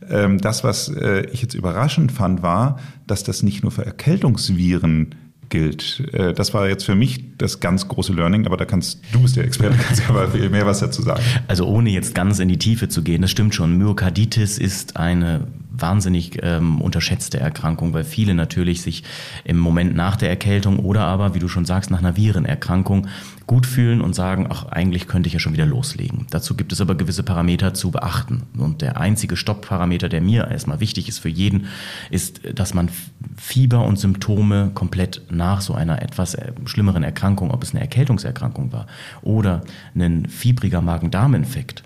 Ähm, 0.09 0.39
das, 0.39 0.65
was 0.65 0.89
äh, 0.89 1.27
ich 1.33 1.43
jetzt 1.43 1.55
überraschend 1.55 2.13
fand, 2.13 2.43
war, 2.43 2.79
dass 3.07 3.25
das 3.25 3.43
nicht 3.43 3.63
nur 3.63 3.73
für 3.73 3.85
Erkältungsviren 3.85 5.15
gilt. 5.49 6.03
Äh, 6.13 6.33
das 6.33 6.55
war 6.55 6.69
jetzt 6.69 6.85
für 6.85 6.95
mich 6.95 7.37
das 7.39 7.61
ganz 7.61 7.89
große 7.89 8.13
Learning, 8.13 8.47
aber 8.47 8.57
da 8.57 8.65
kannst 8.65 9.01
du 9.13 9.21
bist 9.21 9.37
der 9.37 9.45
Experte, 9.45 9.77
kannst 9.87 10.03
ja 10.03 10.09
aber 10.09 10.29
mehr 10.29 10.67
was 10.67 10.81
dazu 10.81 11.03
sagen. 11.03 11.23
Also 11.47 11.67
ohne 11.67 11.91
jetzt 11.91 12.15
ganz 12.15 12.39
in 12.39 12.49
die 12.49 12.59
Tiefe 12.59 12.89
zu 12.89 13.03
gehen, 13.03 13.23
das 13.23 13.31
stimmt 13.31 13.55
schon. 13.55 13.79
Myokarditis 13.79 14.59
ist 14.59 14.97
eine 14.97 15.47
wahnsinnig 15.81 16.39
ähm, 16.43 16.81
unterschätzte 16.81 17.41
Erkrankung, 17.41 17.93
weil 17.93 18.05
viele 18.05 18.35
natürlich 18.35 18.83
sich 18.83 19.05
im 19.45 19.59
Moment 19.59 19.95
nach 19.95 20.17
der 20.17 20.29
Erkältung 20.29 20.79
oder 20.79 21.03
aber, 21.03 21.35
wie 21.35 21.39
du 21.39 21.49
schon 21.49 21.65
sagst, 21.65 21.91
nach 21.91 21.99
einer 21.99 22.17
Virenerkrankung 22.17 23.09
gut 23.47 23.67
fühlen 23.67 24.01
und 24.01 24.15
sagen, 24.15 24.47
ach, 24.51 24.67
eigentlich 24.67 25.09
könnte 25.09 25.27
ich 25.27 25.33
ja 25.33 25.41
schon 25.41 25.55
wieder 25.55 25.67
loslegen. 25.67 26.27
Dazu 26.31 26.55
gibt 26.55 26.73
es 26.73 26.81
aber 26.81 26.95
gewisse 26.95 27.23
Parameter 27.23 27.73
zu 27.75 27.91
beachten. 27.91 28.43
Und 28.57 28.83
der 28.83 29.01
einzige 29.01 29.37
Stoppparameter, 29.37 30.09
der 30.09 30.21
mir 30.21 30.49
erstmal 30.49 30.81
wichtig 30.81 31.09
ist 31.09 31.19
für 31.19 31.31
jeden, 31.31 31.67
ist, 32.11 32.41
dass 32.55 32.75
man 32.75 32.91
Fieber 33.37 33.87
und 33.87 33.99
Symptome 33.99 34.71
komplett 34.75 35.23
nach 35.31 35.63
so 35.63 35.75
einer 35.75 36.03
etwas 36.03 36.35
äh, 36.35 36.53
schlimmeren 36.67 37.03
Erkrankung, 37.03 37.51
ob 37.51 37.63
es 37.63 37.71
eine 37.71 37.81
Erkältungserkrankung 37.81 38.73
war 38.73 38.87
oder 39.23 39.63
ein 39.95 40.27
fiebriger 40.29 40.83
Magen-Darm-Infekt, 40.83 41.83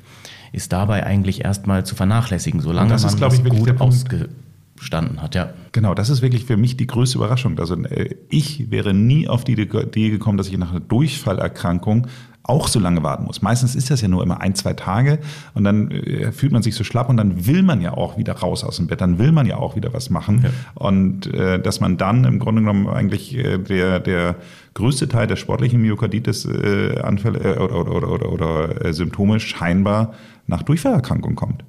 ist 0.53 0.73
dabei 0.73 1.05
eigentlich 1.05 1.45
erstmal 1.45 1.85
zu 1.85 1.95
vernachlässigen, 1.95 2.61
solange 2.61 2.91
das 2.91 3.03
man 3.03 3.15
ist, 3.15 3.21
das 3.21 3.45
gut 3.45 3.81
ausgestanden 3.81 5.23
hat. 5.23 5.35
Ja. 5.35 5.55
Genau, 5.73 5.95
das 5.95 6.11
ist 6.11 6.23
wirklich 6.23 6.45
für 6.45 6.57
mich 6.57 6.77
die 6.77 6.87
größte 6.87 7.19
Überraschung. 7.19 7.59
Also 7.59 7.75
äh, 7.75 8.17
ich 8.29 8.71
wäre 8.71 8.95
nie 8.95 9.29
auf 9.29 9.45
die 9.45 9.53
Idee 9.53 10.11
gekommen, 10.11 10.39
dass 10.39 10.49
ich 10.49 10.59
nach 10.59 10.71
einer 10.71 10.81
Durchfallerkrankung 10.81 12.07
auch 12.45 12.69
so 12.69 12.81
lange 12.81 13.03
warten 13.03 13.25
muss. 13.25 13.41
Meistens 13.43 13.75
ist 13.75 13.91
das 13.91 14.01
ja 14.01 14.09
nur 14.09 14.23
immer 14.23 14.41
ein, 14.41 14.55
zwei 14.55 14.73
Tage 14.73 15.21
und 15.55 15.65
dann 15.65 15.91
äh, 15.91 16.33
fühlt 16.33 16.53
man 16.53 16.63
sich 16.63 16.75
so 16.75 16.83
schlapp 16.85 17.09
und 17.09 17.17
dann 17.17 17.47
will 17.47 17.63
man 17.63 17.81
ja 17.81 17.95
auch 17.95 18.19
wieder 18.19 18.35
raus 18.35 18.65
aus 18.65 18.77
dem 18.77 18.89
Bett, 18.89 19.01
dann 19.01 19.19
will 19.19 19.33
man 19.33 19.47
ja 19.47 19.57
auch 19.57 19.77
wieder 19.77 19.93
was 19.93 20.11
machen. 20.11 20.43
Ja. 20.43 20.51
Und 20.75 21.33
äh, 21.33 21.61
dass 21.61 21.81
man 21.81 21.97
dann 21.97 22.25
im 22.25 22.39
Grunde 22.39 22.63
genommen 22.63 22.89
eigentlich 22.89 23.37
äh, 23.37 23.59
der, 23.59 24.01
der 24.01 24.37
größte 24.75 25.09
Teil 25.09 25.27
der 25.27 25.37
sportlichen 25.37 25.81
Myokarditis-Anfälle 25.83 27.39
äh, 27.39 27.59
oder, 27.59 27.77
oder, 27.77 27.93
oder, 27.93 28.11
oder, 28.11 28.33
oder 28.33 28.85
äh, 28.85 28.93
Symptome 28.93 29.39
scheinbar 29.39 30.15
nach 30.47 30.63
Durchfallerkrankung 30.63 31.37
kommt. 31.37 31.65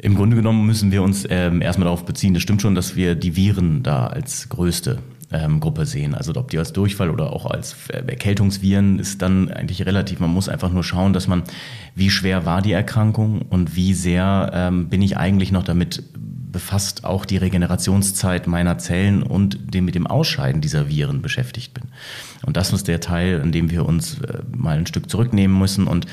Im 0.00 0.14
Grunde 0.14 0.36
genommen 0.36 0.64
müssen 0.66 0.92
wir 0.92 1.02
uns 1.02 1.26
ähm, 1.28 1.60
erstmal 1.60 1.86
darauf 1.86 2.04
beziehen, 2.04 2.32
das 2.34 2.42
stimmt 2.42 2.62
schon, 2.62 2.76
dass 2.76 2.94
wir 2.94 3.16
die 3.16 3.34
Viren 3.34 3.82
da 3.82 4.06
als 4.06 4.48
größte 4.48 4.98
ähm, 5.32 5.60
Gruppe 5.60 5.86
sehen. 5.86 6.14
Also 6.14 6.34
ob 6.36 6.50
die 6.50 6.58
als 6.58 6.72
Durchfall 6.72 7.10
oder 7.10 7.32
auch 7.32 7.46
als 7.46 7.76
Erkältungsviren 7.88 8.98
ist 8.98 9.22
dann 9.22 9.50
eigentlich 9.50 9.84
relativ. 9.84 10.20
Man 10.20 10.30
muss 10.30 10.48
einfach 10.48 10.70
nur 10.70 10.84
schauen, 10.84 11.12
dass 11.12 11.28
man, 11.28 11.42
wie 11.94 12.10
schwer 12.10 12.46
war 12.46 12.62
die 12.62 12.72
Erkrankung 12.72 13.42
und 13.42 13.76
wie 13.76 13.94
sehr 13.94 14.50
ähm, 14.54 14.88
bin 14.88 15.02
ich 15.02 15.16
eigentlich 15.16 15.52
noch 15.52 15.64
damit 15.64 16.02
befasst, 16.50 17.04
auch 17.04 17.24
die 17.24 17.36
Regenerationszeit 17.36 18.46
meiner 18.46 18.78
Zellen 18.78 19.22
und 19.22 19.74
dem, 19.74 19.84
mit 19.84 19.94
dem 19.94 20.06
Ausscheiden 20.06 20.60
dieser 20.60 20.88
Viren 20.88 21.20
beschäftigt 21.20 21.74
bin. 21.74 21.84
Und 22.46 22.56
das 22.56 22.72
ist 22.72 22.88
der 22.88 23.00
Teil, 23.00 23.40
in 23.44 23.52
dem 23.52 23.70
wir 23.70 23.84
uns 23.86 24.18
äh, 24.20 24.38
mal 24.56 24.78
ein 24.78 24.86
Stück 24.86 25.10
zurücknehmen 25.10 25.58
müssen 25.58 25.86
und 25.86 26.06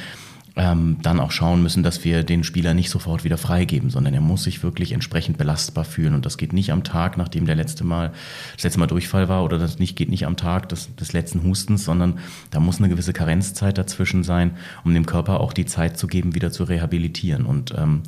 ähm, 0.57 0.97
dann 1.01 1.19
auch 1.19 1.31
schauen 1.31 1.61
müssen, 1.61 1.83
dass 1.83 2.03
wir 2.05 2.23
den 2.23 2.43
Spieler 2.43 2.73
nicht 2.73 2.89
sofort 2.89 3.23
wieder 3.23 3.37
freigeben, 3.37 3.89
sondern 3.89 4.13
er 4.13 4.21
muss 4.21 4.43
sich 4.43 4.63
wirklich 4.63 4.93
entsprechend 4.93 5.37
belastbar 5.37 5.83
fühlen. 5.83 6.13
Und 6.13 6.25
das 6.25 6.37
geht 6.37 6.53
nicht 6.53 6.71
am 6.71 6.83
Tag, 6.83 7.17
nachdem 7.17 7.45
der 7.45 7.55
letzte 7.55 7.83
Mal, 7.83 8.11
das 8.55 8.63
letzte 8.63 8.79
Mal 8.79 8.87
Durchfall 8.87 9.27
war, 9.27 9.43
oder 9.43 9.57
das 9.57 9.79
nicht, 9.79 9.95
geht 9.95 10.09
nicht 10.09 10.25
am 10.25 10.37
Tag 10.37 10.69
des, 10.69 10.95
des 10.95 11.11
letzten 11.11 11.43
Hustens, 11.43 11.83
sondern 11.83 12.19
da 12.51 12.59
muss 12.59 12.79
eine 12.79 12.89
gewisse 12.89 13.13
Karenzzeit 13.13 13.77
dazwischen 13.77 14.23
sein, 14.23 14.51
um 14.85 14.93
dem 14.93 15.05
Körper 15.05 15.41
auch 15.41 15.51
die 15.51 15.65
Zeit 15.65 15.97
zu 15.97 16.07
geben, 16.07 16.35
wieder 16.35 16.51
zu 16.51 16.63
rehabilitieren. 16.63 17.45
Und 17.45 17.73
ähm, 17.77 18.03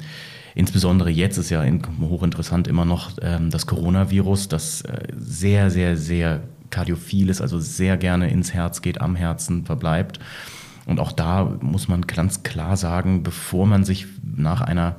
Insbesondere 0.55 1.11
jetzt 1.11 1.37
ist 1.37 1.51
ja 1.51 1.63
hochinteressant 1.99 2.67
immer 2.67 2.83
noch 2.83 3.11
ähm, 3.21 3.51
das 3.51 3.67
Coronavirus, 3.67 4.47
das 4.47 4.81
äh, 4.81 5.03
sehr, 5.15 5.69
sehr, 5.69 5.95
sehr 5.95 6.41
kardiophil 6.71 7.29
ist, 7.29 7.41
also 7.41 7.59
sehr 7.59 7.95
gerne 7.95 8.31
ins 8.31 8.55
Herz 8.55 8.81
geht, 8.81 8.99
am 8.99 9.15
Herzen 9.15 9.65
verbleibt. 9.65 10.19
Und 10.87 10.99
auch 10.99 11.11
da 11.11 11.57
muss 11.61 11.87
man 11.87 12.01
ganz 12.01 12.43
klar 12.43 12.77
sagen, 12.77 13.21
bevor 13.21 13.67
man 13.67 13.83
sich 13.83 14.07
nach 14.23 14.61
einer 14.61 14.95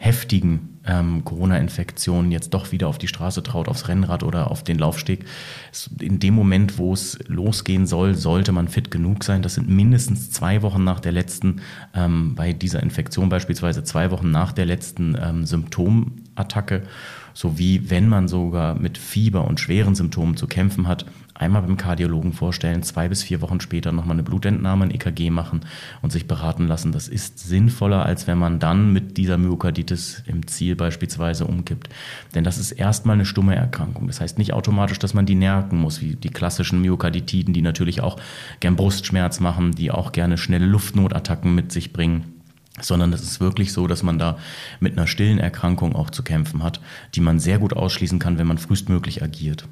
heftigen 0.00 0.78
ähm, 0.86 1.24
Corona-Infektion 1.24 2.30
jetzt 2.30 2.54
doch 2.54 2.70
wieder 2.70 2.86
auf 2.88 2.98
die 2.98 3.08
Straße 3.08 3.42
traut, 3.42 3.68
aufs 3.68 3.88
Rennrad 3.88 4.22
oder 4.22 4.50
auf 4.50 4.62
den 4.62 4.78
Laufsteg. 4.78 5.24
In 6.00 6.20
dem 6.20 6.34
Moment, 6.34 6.78
wo 6.78 6.92
es 6.92 7.18
losgehen 7.26 7.84
soll, 7.86 8.14
sollte 8.14 8.52
man 8.52 8.68
fit 8.68 8.90
genug 8.90 9.24
sein. 9.24 9.42
Das 9.42 9.54
sind 9.54 9.68
mindestens 9.68 10.30
zwei 10.30 10.62
Wochen 10.62 10.84
nach 10.84 11.00
der 11.00 11.12
letzten, 11.12 11.60
ähm, 11.94 12.36
bei 12.36 12.52
dieser 12.52 12.82
Infektion 12.82 13.28
beispielsweise 13.28 13.82
zwei 13.82 14.12
Wochen 14.12 14.30
nach 14.30 14.52
der 14.52 14.66
letzten 14.66 15.16
ähm, 15.20 15.44
Symptomattacke, 15.44 16.84
sowie 17.34 17.90
wenn 17.90 18.08
man 18.08 18.28
sogar 18.28 18.76
mit 18.76 18.98
Fieber 18.98 19.46
und 19.48 19.58
schweren 19.58 19.96
Symptomen 19.96 20.36
zu 20.36 20.46
kämpfen 20.46 20.86
hat, 20.86 21.06
einmal 21.38 21.62
beim 21.62 21.76
Kardiologen 21.76 22.32
vorstellen, 22.32 22.82
zwei 22.82 23.08
bis 23.08 23.22
vier 23.22 23.40
Wochen 23.40 23.60
später 23.60 23.92
nochmal 23.92 24.16
eine 24.16 24.22
Blutentnahme, 24.22 24.84
ein 24.84 24.90
EKG 24.90 25.30
machen 25.30 25.60
und 26.02 26.10
sich 26.10 26.26
beraten 26.26 26.66
lassen. 26.66 26.92
Das 26.92 27.08
ist 27.08 27.38
sinnvoller, 27.38 28.04
als 28.04 28.26
wenn 28.26 28.38
man 28.38 28.58
dann 28.58 28.92
mit 28.92 29.16
dieser 29.16 29.38
Myokarditis 29.38 30.24
im 30.26 30.46
Ziel 30.46 30.76
beispielsweise 30.76 31.46
umkippt. 31.46 31.88
Denn 32.34 32.44
das 32.44 32.58
ist 32.58 32.72
erstmal 32.72 33.14
eine 33.14 33.24
stumme 33.24 33.54
Erkrankung. 33.54 34.06
Das 34.08 34.20
heißt 34.20 34.38
nicht 34.38 34.52
automatisch, 34.52 34.98
dass 34.98 35.14
man 35.14 35.26
die 35.26 35.36
nerken 35.36 35.78
muss, 35.78 36.00
wie 36.00 36.16
die 36.16 36.30
klassischen 36.30 36.82
Myokarditiden, 36.82 37.54
die 37.54 37.62
natürlich 37.62 38.00
auch 38.00 38.18
gern 38.60 38.76
Brustschmerz 38.76 39.40
machen, 39.40 39.72
die 39.72 39.90
auch 39.90 40.12
gerne 40.12 40.38
schnelle 40.38 40.66
Luftnotattacken 40.66 41.54
mit 41.54 41.72
sich 41.72 41.92
bringen 41.92 42.34
sondern 42.80 43.12
es 43.12 43.22
ist 43.22 43.40
wirklich 43.40 43.72
so, 43.72 43.88
dass 43.88 44.04
man 44.04 44.20
da 44.20 44.38
mit 44.78 44.96
einer 44.96 45.08
stillen 45.08 45.38
Erkrankung 45.38 45.96
auch 45.96 46.10
zu 46.10 46.22
kämpfen 46.22 46.62
hat, 46.62 46.80
die 47.16 47.20
man 47.20 47.40
sehr 47.40 47.58
gut 47.58 47.72
ausschließen 47.72 48.20
kann, 48.20 48.38
wenn 48.38 48.46
man 48.46 48.58
frühestmöglich 48.58 49.20
agiert. 49.20 49.66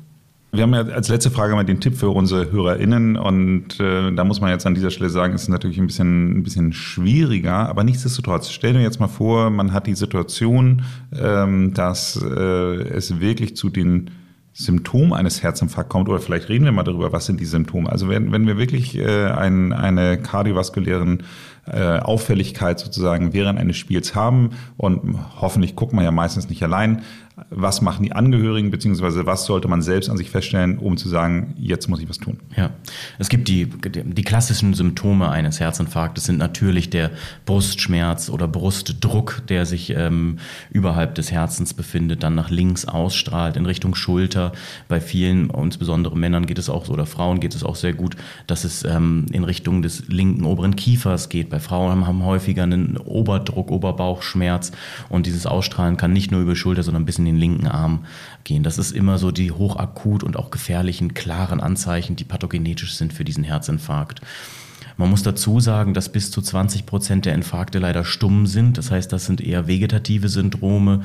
Wir 0.52 0.62
haben 0.62 0.72
ja 0.72 0.82
als 0.82 1.08
letzte 1.08 1.30
Frage 1.30 1.54
mal 1.54 1.64
den 1.64 1.80
Tipp 1.80 1.96
für 1.96 2.08
unsere 2.08 2.50
HörerInnen 2.50 3.16
und 3.16 3.78
äh, 3.78 4.12
da 4.12 4.24
muss 4.24 4.40
man 4.40 4.50
jetzt 4.50 4.64
an 4.64 4.74
dieser 4.74 4.90
Stelle 4.90 5.10
sagen, 5.10 5.34
ist 5.34 5.48
natürlich 5.48 5.78
ein 5.78 5.86
bisschen, 5.86 6.38
ein 6.38 6.42
bisschen 6.44 6.72
schwieriger, 6.72 7.68
aber 7.68 7.84
nichtsdestotrotz, 7.84 8.50
stell 8.50 8.72
dir 8.72 8.80
jetzt 8.80 8.98
mal 8.98 9.08
vor, 9.08 9.50
man 9.50 9.72
hat 9.72 9.86
die 9.86 9.94
Situation, 9.94 10.82
ähm, 11.20 11.74
dass 11.74 12.16
äh, 12.22 12.28
es 12.28 13.20
wirklich 13.20 13.54
zu 13.56 13.68
den 13.68 14.10
Symptomen 14.54 15.12
eines 15.12 15.42
Herzinfarkts 15.42 15.90
kommt, 15.90 16.08
oder 16.08 16.18
vielleicht 16.18 16.48
reden 16.48 16.64
wir 16.64 16.72
mal 16.72 16.84
darüber, 16.84 17.12
was 17.12 17.26
sind 17.26 17.38
die 17.40 17.44
Symptome. 17.44 17.92
Also 17.92 18.08
wenn, 18.08 18.32
wenn 18.32 18.46
wir 18.46 18.56
wirklich 18.56 18.96
äh, 18.96 19.26
ein, 19.26 19.74
eine 19.74 20.16
kardiovaskulären 20.16 21.24
äh, 21.66 21.98
Auffälligkeit 21.98 22.80
sozusagen 22.80 23.34
während 23.34 23.58
eines 23.58 23.76
Spiels 23.76 24.14
haben 24.14 24.50
und 24.78 25.18
hoffentlich 25.38 25.76
guckt 25.76 25.92
man 25.92 26.04
ja 26.04 26.10
meistens 26.10 26.48
nicht 26.48 26.62
allein, 26.62 27.02
was 27.50 27.82
machen 27.82 28.02
die 28.02 28.12
Angehörigen, 28.12 28.70
beziehungsweise 28.70 29.26
was 29.26 29.44
sollte 29.44 29.68
man 29.68 29.82
selbst 29.82 30.08
an 30.08 30.16
sich 30.16 30.30
feststellen, 30.30 30.78
um 30.78 30.96
zu 30.96 31.10
sagen, 31.10 31.54
jetzt 31.58 31.86
muss 31.86 32.00
ich 32.00 32.08
was 32.08 32.16
tun? 32.16 32.38
Ja, 32.56 32.70
es 33.18 33.28
gibt 33.28 33.48
die, 33.48 33.66
die 33.66 34.22
klassischen 34.22 34.72
Symptome 34.72 35.28
eines 35.28 35.60
Herzinfarktes 35.60 36.24
sind 36.24 36.38
natürlich 36.38 36.88
der 36.88 37.10
Brustschmerz 37.44 38.30
oder 38.30 38.48
Brustdruck, 38.48 39.42
der 39.48 39.66
sich 39.66 39.90
ähm, 39.90 40.38
überhalb 40.70 41.14
des 41.14 41.30
Herzens 41.30 41.74
befindet, 41.74 42.22
dann 42.22 42.34
nach 42.34 42.48
links 42.48 42.86
ausstrahlt 42.86 43.58
in 43.58 43.66
Richtung 43.66 43.94
Schulter. 43.94 44.52
Bei 44.88 45.02
vielen, 45.02 45.50
insbesondere 45.50 46.16
Männern 46.16 46.46
geht 46.46 46.58
es 46.58 46.70
auch, 46.70 46.88
oder 46.88 47.04
Frauen 47.04 47.40
geht 47.40 47.54
es 47.54 47.62
auch 47.62 47.76
sehr 47.76 47.92
gut, 47.92 48.16
dass 48.46 48.64
es 48.64 48.82
ähm, 48.82 49.26
in 49.30 49.44
Richtung 49.44 49.82
des 49.82 50.08
linken 50.08 50.44
oberen 50.46 50.74
Kiefers 50.74 51.28
geht. 51.28 51.50
Bei 51.50 51.60
Frauen 51.60 52.06
haben 52.06 52.24
häufiger 52.24 52.62
einen 52.62 52.96
Oberdruck, 52.96 53.70
Oberbauchschmerz 53.70 54.72
und 55.10 55.26
dieses 55.26 55.44
Ausstrahlen 55.44 55.98
kann 55.98 56.14
nicht 56.14 56.30
nur 56.30 56.40
über 56.40 56.56
Schulter, 56.56 56.82
sondern 56.82 57.02
ein 57.02 57.06
bisschen 57.06 57.25
den 57.26 57.36
linken 57.36 57.66
Arm 57.66 58.06
gehen. 58.44 58.62
Das 58.62 58.78
ist 58.78 58.92
immer 58.92 59.18
so 59.18 59.30
die 59.30 59.50
hochakut 59.50 60.22
und 60.22 60.36
auch 60.36 60.50
gefährlichen, 60.50 61.14
klaren 61.14 61.60
Anzeichen, 61.60 62.16
die 62.16 62.24
pathogenetisch 62.24 62.94
sind 62.94 63.12
für 63.12 63.24
diesen 63.24 63.44
Herzinfarkt. 63.44 64.20
Man 64.98 65.10
muss 65.10 65.22
dazu 65.22 65.60
sagen, 65.60 65.92
dass 65.92 66.08
bis 66.08 66.30
zu 66.30 66.40
20 66.40 66.86
Prozent 66.86 67.26
der 67.26 67.34
Infarkte 67.34 67.78
leider 67.78 68.02
stumm 68.04 68.46
sind. 68.46 68.78
Das 68.78 68.90
heißt, 68.90 69.12
das 69.12 69.26
sind 69.26 69.42
eher 69.42 69.66
vegetative 69.66 70.30
Syndrome, 70.30 71.02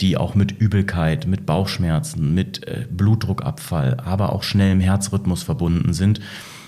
die 0.00 0.16
auch 0.16 0.34
mit 0.34 0.52
Übelkeit, 0.52 1.26
mit 1.26 1.44
Bauchschmerzen, 1.44 2.32
mit 2.34 2.66
äh, 2.66 2.86
Blutdruckabfall, 2.90 3.98
aber 4.02 4.32
auch 4.32 4.42
schnellem 4.42 4.80
Herzrhythmus 4.80 5.42
verbunden 5.42 5.92
sind. 5.92 6.20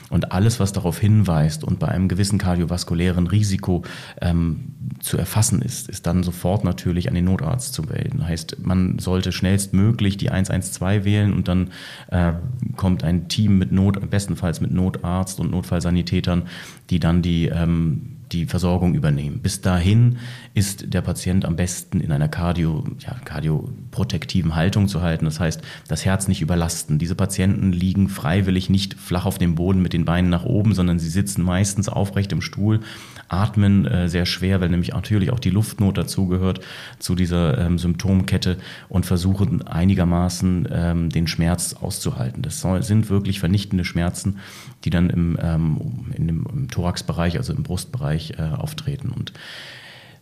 Und 0.09 0.33
alles, 0.33 0.61
was 0.61 0.73
darauf 0.73 0.99
hinweist 0.99 1.65
und 1.65 1.79
bei 1.79 1.89
einem 1.89 2.09
gewissen 2.09 2.39
kardiovaskulären 2.39 3.27
Risiko 3.27 3.83
ähm, 4.21 4.75
zu 5.01 5.19
erfassen 5.19 5.63
ist, 5.63 5.89
ist 5.89 6.07
dann 6.07 6.23
sofort 6.23 6.65
natürlich 6.65 7.09
an 7.09 7.15
den 7.15 7.25
Notarzt 7.25 7.75
zu 7.75 7.83
melden. 7.83 8.27
Heißt, 8.27 8.59
man 8.65 8.99
sollte 8.99 9.33
schnellstmöglich 9.33 10.17
die 10.17 10.31
112 10.31 11.05
wählen 11.05 11.33
und 11.33 11.49
dann 11.49 11.71
äh, 12.11 12.35
kommt 12.77 13.03
ein 13.03 13.29
Team 13.29 13.59
mit 13.59 13.73
Not, 13.73 14.11
bestenfalls 14.11 14.61
mit 14.61 14.71
Notarzt 14.71 15.41
und 15.41 15.51
Notfallsanitätern, 15.51 16.45
die 16.91 17.01
dann 17.01 17.23
die 17.23 17.47
ähm, 17.47 18.16
die 18.33 18.47
Versorgung 18.47 18.95
übernehmen. 18.95 19.41
Bis 19.41 19.61
dahin 19.61 20.19
ist 20.55 20.93
der 20.93 21.01
Patient 21.01 21.45
am 21.45 21.57
besten 21.57 22.01
in 22.01 22.13
einer 22.13 22.29
Cardio, 22.29 22.85
ja, 22.99 23.15
kardioprotektiven 23.25 24.55
Haltung 24.55 24.89
zu 24.89 25.03
halten. 25.03 25.25
Das 25.25 25.41
heißt, 25.41 25.63
das 25.89 26.05
Herz 26.05 26.29
nicht 26.29 26.43
überlasten. 26.43 26.99
Diese 26.99 27.15
Patienten 27.15 27.73
liegen 27.73 28.09
freiwillig 28.09 28.69
nicht 28.69 28.95
flach 28.95 29.27
auf 29.27 29.39
dem 29.39 29.55
Boden 29.55 29.83
mit 29.83 29.93
den 29.93 30.05
Beinen 30.05 30.31
nach 30.31 30.45
oben, 30.45 30.75
sondern 30.75 30.99
sie 30.99 31.09
sitzen 31.09 31.43
meistens 31.43 31.89
aufrecht 31.89 32.33
im 32.33 32.43
Stuhl, 32.43 32.81
atmen 33.29 33.87
äh, 33.87 34.09
sehr 34.09 34.27
schwer, 34.27 34.61
weil 34.61 34.69
nämlich 34.69 34.93
natürlich 34.93 35.33
auch 35.33 35.41
die 35.41 35.51
Luftnot 35.51 35.99
dazugehört 35.99 36.61
zu 36.99 37.15
dieser 37.15 37.59
ähm, 37.59 37.79
Symptomkette 37.79 38.59
und 38.89 39.07
versuchen 39.07 39.67
einigermaßen 39.67 40.69
ähm, 40.71 41.11
den 41.11 41.27
Schmerz 41.27 41.75
auszuhalten. 41.75 42.43
Das 42.43 42.61
sind 42.61 43.11
wirklich 43.11 43.41
vernichtende 43.41 43.85
Schmerzen, 43.85 44.39
die 44.85 44.91
dann 44.91 45.11
im, 45.11 45.39
ähm, 45.41 45.81
in 46.15 46.27
dem, 46.27 46.47
im 46.53 46.69
Thoraxbereich, 46.71 47.37
also 47.37 47.53
im 47.53 47.63
Brustbereich 47.63 48.35
äh, 48.39 48.43
auftreten. 48.43 49.11
Und 49.11 49.33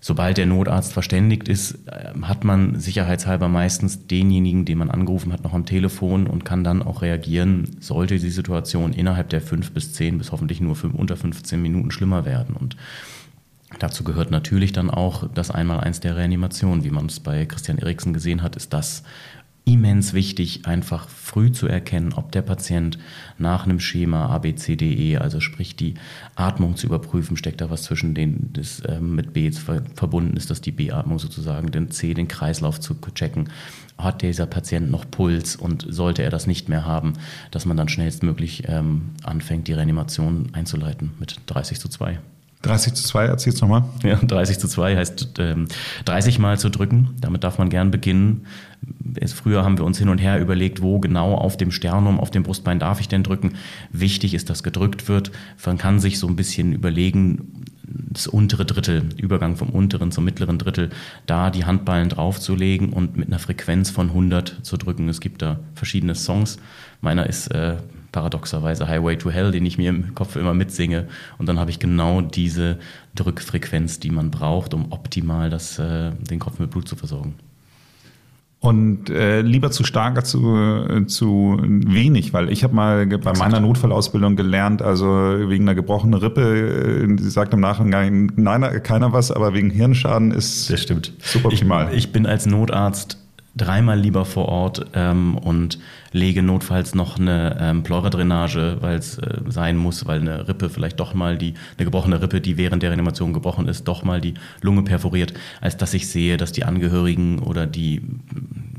sobald 0.05 0.37
der 0.37 0.45
Notarzt 0.45 0.93
verständigt 0.93 1.49
ist, 1.49 1.79
ähm, 1.91 2.29
hat 2.29 2.45
man 2.45 2.79
sicherheitshalber 2.79 3.49
meistens 3.49 4.07
denjenigen, 4.07 4.67
den 4.67 4.77
man 4.77 4.91
angerufen 4.91 5.33
hat, 5.33 5.43
noch 5.43 5.55
am 5.55 5.65
Telefon 5.65 6.27
und 6.27 6.45
kann 6.45 6.63
dann 6.63 6.83
auch 6.83 7.01
reagieren, 7.01 7.79
sollte 7.81 8.19
die 8.19 8.29
Situation 8.29 8.93
innerhalb 8.93 9.31
der 9.31 9.41
fünf 9.41 9.73
bis 9.73 9.95
zehn 9.95 10.19
bis 10.19 10.31
hoffentlich 10.31 10.61
nur 10.61 10.77
fünf, 10.77 10.95
unter 10.95 11.17
15 11.17 11.61
Minuten 11.61 11.91
schlimmer 11.91 12.27
werden. 12.27 12.55
Und 12.55 12.77
dazu 13.79 14.05
gehört 14.05 14.31
natürlich 14.31 14.75
dann 14.75 14.91
auch 14.91 15.27
das 15.33 15.51
Einmaleins 15.51 16.01
der 16.01 16.17
Reanimation. 16.17 16.85
Wie 16.85 16.91
man 16.91 17.07
es 17.07 17.21
bei 17.21 17.47
Christian 17.47 17.79
Eriksen 17.79 18.13
gesehen 18.13 18.43
hat, 18.43 18.57
ist 18.57 18.75
das 18.75 19.05
immens 19.67 20.13
wichtig, 20.13 20.67
einfach 20.67 21.09
früh 21.09 21.51
zu 21.51 21.67
erkennen, 21.67 22.13
ob 22.13 22.33
der 22.33 22.43
Patient 22.43 22.99
nach 23.39 23.65
einem 23.65 23.81
Schema 23.81 24.27
ABCDE, 24.27 25.19
also 25.21 25.41
sprich 25.41 25.75
die 25.75 25.95
Atmung 26.35 26.77
zu 26.77 26.87
überprüfen, 26.87 27.39
steckt 27.39 27.63
da 27.63 27.71
was 27.71 27.85
zwischen 27.85 28.15
den, 28.15 28.51
das 28.53 28.81
äh, 28.81 29.01
mit 29.01 29.33
B 29.33 29.51
verbunden 29.51 30.37
ist, 30.37 30.51
dass 30.51 30.61
die 30.61 30.73
B-Atmung 30.73 31.19
sozusagen, 31.19 31.71
den 31.71 31.91
C, 31.91 32.13
den 32.13 32.29
Kreislauf 32.29 32.79
zu 32.79 32.95
checken. 33.15 33.49
Hat 33.97 34.23
dieser 34.23 34.47
Patient 34.47 34.91
noch 34.91 35.11
Puls 35.11 35.57
und 35.57 35.87
sollte 35.89 36.23
er 36.23 36.31
das 36.31 36.47
nicht 36.47 36.69
mehr 36.69 36.85
haben, 36.85 37.15
dass 37.51 37.65
man 37.65 37.77
dann 37.77 37.89
schnellstmöglich 37.89 38.65
ähm, 38.67 39.11
anfängt, 39.23 39.69
die 39.69 39.73
Reanimation 39.73 40.49
einzuleiten 40.53 41.13
mit 41.19 41.41
30 41.47 41.81
zu 41.81 41.89
2. 41.89 42.19
30 42.65 42.95
zu 42.95 43.05
2, 43.05 43.27
erzähl's 43.27 43.61
nochmal. 43.61 43.85
Ja, 44.03 44.17
30 44.17 44.59
zu 44.59 44.69
2 44.69 44.97
heißt 44.97 45.35
ähm, 45.39 45.69
30 46.05 46.39
Mal 46.39 46.59
zu 46.59 46.71
drücken. 46.71 47.11
Damit 47.21 47.45
darf 47.45 47.59
man 47.59 47.69
gern 47.69 47.91
beginnen. 47.91 48.47
Früher 49.35 49.65
haben 49.65 49.79
wir 49.79 49.85
uns 49.85 49.99
hin 49.99 50.09
und 50.09 50.19
her 50.19 50.41
überlegt, 50.41 50.83
wo 50.83 50.99
genau 50.99 51.35
auf 51.35 51.57
dem 51.57 51.71
Sternum, 51.71 52.19
auf 52.19 52.31
dem 52.31 52.43
Brustbein 52.43 52.79
darf 52.79 53.01
ich 53.01 53.09
denn 53.09 53.23
drücken. 53.23 53.55
Wichtig 53.93 54.35
ist, 54.35 54.51
dass 54.51 54.63
gedrückt 54.63 55.09
wird. 55.09 55.31
Man 55.65 55.79
kann 55.79 56.01
sich 56.01 56.19
so 56.19 56.27
ein 56.27 56.37
bisschen 56.37 56.73
überlegen, 56.73 57.65
das 57.87 58.27
untere 58.27 58.65
Drittel, 58.65 59.09
Übergang 59.17 59.57
vom 59.57 59.71
unteren 59.71 60.11
zum 60.11 60.25
mittleren 60.25 60.59
Drittel, 60.59 60.91
da 61.27 61.51
die 61.51 61.65
Handballen 61.65 62.09
draufzulegen 62.09 62.93
und 62.93 63.17
mit 63.17 63.29
einer 63.29 63.39
Frequenz 63.39 63.91
von 63.91 64.09
100 64.09 64.61
zu 64.63 64.77
drücken. 64.77 65.09
Es 65.09 65.21
gibt 65.21 65.43
da 65.43 65.61
verschiedene 65.75 66.15
Songs. 66.15 66.59
Meiner 67.01 67.27
ist 67.27 67.49
äh, 67.49 67.77
paradoxerweise 68.15 68.87
Highway 68.87 69.17
to 69.17 69.31
Hell, 69.31 69.51
den 69.51 69.67
ich 69.67 69.77
mir 69.77 69.91
im 69.91 70.15
Kopf 70.15 70.37
immer 70.37 70.55
mitsinge. 70.55 71.09
Und 71.37 71.49
dann 71.49 71.59
habe 71.59 71.71
ich 71.71 71.81
genau 71.81 72.21
diese 72.21 72.79
Drückfrequenz, 73.17 73.99
die 73.99 74.11
man 74.11 74.31
braucht, 74.31 74.73
um 74.73 74.93
optimal 74.93 75.51
das, 75.51 75.81
äh, 75.81 76.13
den 76.13 76.39
Kopf 76.39 76.61
mit 76.61 76.71
Blut 76.71 76.87
zu 76.87 76.95
versorgen. 76.95 77.35
Und 78.61 79.11
äh, 79.11 79.43
lieber 79.43 79.71
zu 79.73 79.85
stark 79.85 80.17
als 80.17 80.31
zu, 80.31 80.57
äh, 80.57 81.05
zu 81.07 81.59
wenig, 81.61 82.33
weil 82.33 82.51
ich 82.51 82.65
habe 82.65 82.75
mal 82.75 83.07
bei 83.07 83.17
Exakt. 83.17 83.39
meiner 83.39 83.61
Notfallausbildung 83.61 84.37
gelernt, 84.37 84.81
also 84.81 85.07
wegen 85.07 85.65
einer 85.65 85.75
gebrochenen 85.75 86.19
Rippe, 86.19 86.41
äh, 86.41 87.21
sie 87.21 87.31
sagt 87.31 87.53
im 87.53 87.61
Nachhinein 87.61 88.33
nein, 88.37 88.65
keiner 88.83 89.13
was, 89.13 89.33
aber 89.33 89.53
wegen 89.53 89.71
Hirnschaden 89.71 90.31
ist 90.31 90.71
das 90.71 90.81
stimmt. 90.81 91.13
super 91.19 91.49
optimal. 91.49 91.89
Ich, 91.91 91.99
ich 91.99 92.13
bin 92.13 92.27
als 92.27 92.47
Notarzt 92.47 93.19
dreimal 93.57 93.99
lieber 93.99 94.25
vor 94.25 94.47
Ort 94.49 94.87
ähm, 94.95 95.37
und 95.37 95.79
lege 96.15 96.43
notfalls 96.43 96.95
noch 96.95 97.19
eine 97.19 97.59
ähm, 97.61 97.83
Pleuradrainage, 97.83 98.79
weil 98.81 98.97
es 98.97 99.19
äh, 99.19 99.41
sein 99.49 99.77
muss, 99.77 100.07
weil 100.07 100.21
eine 100.21 100.47
Rippe 100.47 100.71
vielleicht 100.71 101.01
doch 101.01 101.13
mal 101.13 101.37
die, 101.37 101.55
eine 101.77 101.85
gebrochene 101.85 102.23
Rippe, 102.23 102.41
die 102.41 102.57
während 102.57 102.85
der 102.85 102.91
Reanimation 102.91 103.33
gebrochen 103.33 103.67
ist, 103.67 103.89
doch 103.89 104.05
mal 104.05 104.21
die 104.21 104.35
Lunge 104.63 104.83
perforiert, 104.83 105.35
als 105.61 105.77
dass 105.77 105.93
ich 105.93 106.09
sehe, 106.09 106.37
dass 106.37 106.53
die 106.53 106.65
Angehörigen 106.65 107.41
oder 107.41 107.67
die 107.67 108.01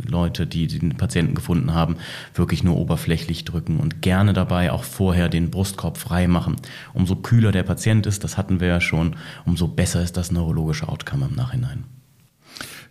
Leute, 0.07 0.47
die 0.47 0.67
den 0.67 0.95
Patienten 0.95 1.35
gefunden 1.35 1.73
haben, 1.73 1.97
wirklich 2.33 2.63
nur 2.63 2.77
oberflächlich 2.77 3.43
drücken 3.43 3.77
und 3.77 4.01
gerne 4.01 4.31
dabei 4.31 4.71
auch 4.71 4.85
vorher 4.85 5.27
den 5.27 5.51
Brustkorb 5.51 5.97
frei 5.97 6.27
machen. 6.27 6.55
Umso 6.93 7.17
kühler 7.17 7.51
der 7.51 7.63
Patient 7.63 8.07
ist, 8.07 8.23
das 8.23 8.37
hatten 8.37 8.61
wir 8.61 8.69
ja 8.69 8.79
schon, 8.79 9.17
umso 9.45 9.67
besser 9.67 10.01
ist 10.01 10.15
das 10.15 10.31
neurologische 10.31 10.87
Outcome 10.87 11.27
im 11.29 11.35
Nachhinein. 11.35 11.83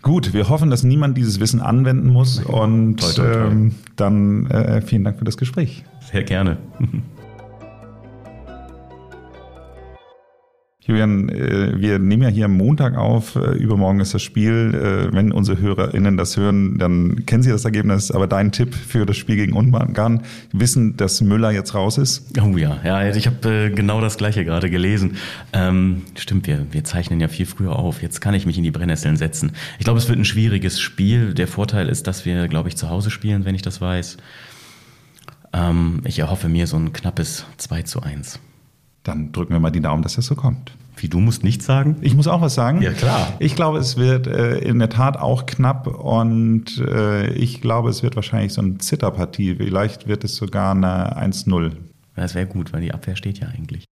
Gut, 0.05 0.35
wir 0.35 0.51
hoffen, 0.51 0.69
dass 0.69 0.85
niemand 0.85 1.17
dieses 1.17 1.41
Wissen 1.41 1.61
anwenden 1.61 2.09
muss. 2.09 2.39
Und 2.39 3.01
toi, 3.01 3.13
toi, 3.15 3.33
toi. 3.33 3.51
Ähm, 3.51 3.75
dann 3.97 4.47
äh, 4.51 4.83
vielen 4.83 5.03
Dank 5.03 5.19
für 5.19 5.25
das 5.25 5.39
Gespräch. 5.39 5.83
Sehr 6.13 6.23
gerne. 6.23 6.59
Julian, 10.87 11.31
äh, 11.31 11.81
wir 11.81 11.99
nehmen 11.99 12.25
ja 12.25 12.29
hier 12.29 12.45
am 12.45 12.59
Montag 12.59 12.97
auf. 12.99 13.37
Äh, 13.37 13.53
übermorgen 13.57 14.01
ist 14.01 14.13
das 14.13 14.23
Spiel. 14.23 14.75
Äh, 14.75 15.15
wenn 15.15 15.33
unsere 15.33 15.59
HörerInnen 15.59 16.19
das 16.19 16.37
hören, 16.37 16.77
dann 16.79 17.25
kennen 17.25 17.43
sie 17.43 17.51
das 17.51 17.65
Ergebnis. 17.65 18.11
Aber 18.11 18.27
dein 18.27 18.53
Tipp 18.53 18.75
für 18.75 19.07
das 19.07 19.17
Spiel 19.17 19.37
gegen 19.37 19.55
Ungarn, 19.55 20.23
wissen, 20.53 20.97
dass 20.99 21.23
Müller 21.23 21.53
jetzt 21.53 21.75
raus 21.75 21.97
ist? 21.97 22.39
Oh 22.39 22.59
ja, 22.59 22.79
ja, 22.85 23.09
ich 23.09 23.27
habe 23.27 23.73
genau 23.75 24.03
das 24.03 24.19
Gleiche 24.19 24.45
gerade 24.45 24.69
gelesen. 24.69 25.17
Ähm, 25.55 26.03
stimmt, 26.19 26.47
wir, 26.47 26.67
wir 26.71 26.85
zeichnen 26.85 27.19
ja 27.19 27.29
viel 27.29 27.47
früher 27.47 27.77
auf. 27.77 28.03
Jetzt 28.03 28.21
kann 28.21 28.35
ich 28.35 28.45
mich 28.45 28.59
in 28.59 28.65
die 28.65 28.71
Brennnesseln 28.71 29.17
setzen. 29.17 29.53
Ich 29.79 29.85
glaube, 29.85 29.99
es 29.99 30.09
wird 30.09 30.19
ein 30.19 30.27
schwieriges 30.27 30.81
Spiel. 30.81 31.33
Der 31.33 31.49
Vorteil 31.49 31.89
ist, 31.89 32.07
dass 32.07 32.27
wir, 32.27 32.47
glaube 32.49 32.69
ich, 32.69 32.77
zu 32.77 32.91
Hause 32.91 33.11
spielen, 33.11 33.47
wenn 33.47 33.55
ich 33.55 33.63
das 33.63 33.81
weiß. 33.81 34.19
Ähm, 35.55 36.03
ich 36.05 36.19
erhoffe 36.19 36.51
mir 36.51 36.67
so 36.67 36.77
ein 36.77 36.93
knappes 36.93 37.47
2 37.57 37.83
zu 37.85 38.03
1. 38.03 38.39
Dann 39.05 39.33
drücken 39.33 39.53
wir 39.53 39.61
mal 39.61 39.71
die 39.71 39.81
Daumen, 39.81 40.03
dass 40.03 40.17
das 40.17 40.27
so 40.27 40.35
kommt. 40.35 40.73
Wie, 40.97 41.09
du 41.09 41.21
musst 41.21 41.45
nichts 41.45 41.67
sagen? 41.67 41.97
Ich 42.01 42.15
muss 42.15 42.27
auch 42.27 42.41
was 42.41 42.55
sagen. 42.55 42.81
Ja, 42.81 42.93
klar. 42.93 43.35
Ich 43.39 43.55
glaube, 43.57 43.79
es 43.79 43.97
wird 43.97 44.27
äh, 44.27 44.59
in 44.59 44.79
der 44.79 44.89
Tat 44.89 45.17
auch 45.19 45.45
knapp 45.47 45.87
und 45.87 46.79
äh, 46.79 47.31
ich 47.35 47.61
glaube, 47.61 47.91
es 47.91 48.03
wird 48.03 48.17
wahrscheinlich 48.17 48.53
so 48.53 48.63
eine 48.63 48.79
Zitterpartie. 48.79 49.57
Vielleicht 49.57 50.09
wird 50.09 50.25
es 50.25 50.37
sogar 50.37 50.75
eine 50.75 51.19
1-0. 51.19 51.73
Das 52.17 52.35
wäre 52.35 52.47
gut, 52.47 52.73
weil 52.73 52.81
die 52.81 52.95
Abwehr 52.95 53.17
steht 53.17 53.41
ja 53.41 53.49
eigentlich. 53.49 53.85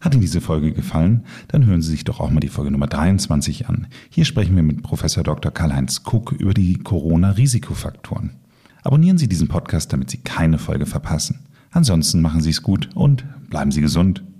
Hat 0.00 0.14
Ihnen 0.14 0.20
diese 0.20 0.40
Folge 0.40 0.72
gefallen? 0.72 1.24
Dann 1.48 1.66
hören 1.66 1.82
Sie 1.82 1.90
sich 1.90 2.04
doch 2.04 2.20
auch 2.20 2.30
mal 2.30 2.40
die 2.40 2.48
Folge 2.48 2.70
Nummer 2.70 2.86
23 2.86 3.68
an. 3.68 3.88
Hier 4.10 4.24
sprechen 4.24 4.54
wir 4.54 4.62
mit 4.62 4.82
Professor 4.84 5.24
Dr. 5.24 5.50
Karl-Heinz 5.50 6.04
Kuck 6.04 6.32
über 6.32 6.54
die 6.54 6.78
Corona-Risikofaktoren. 6.78 8.36
Abonnieren 8.84 9.18
Sie 9.18 9.28
diesen 9.28 9.48
Podcast, 9.48 9.92
damit 9.92 10.08
Sie 10.08 10.18
keine 10.18 10.58
Folge 10.58 10.86
verpassen. 10.86 11.40
Ansonsten 11.72 12.22
machen 12.22 12.40
Sie 12.40 12.50
es 12.50 12.62
gut 12.62 12.90
und 12.94 13.24
bleiben 13.50 13.72
Sie 13.72 13.80
gesund. 13.80 14.22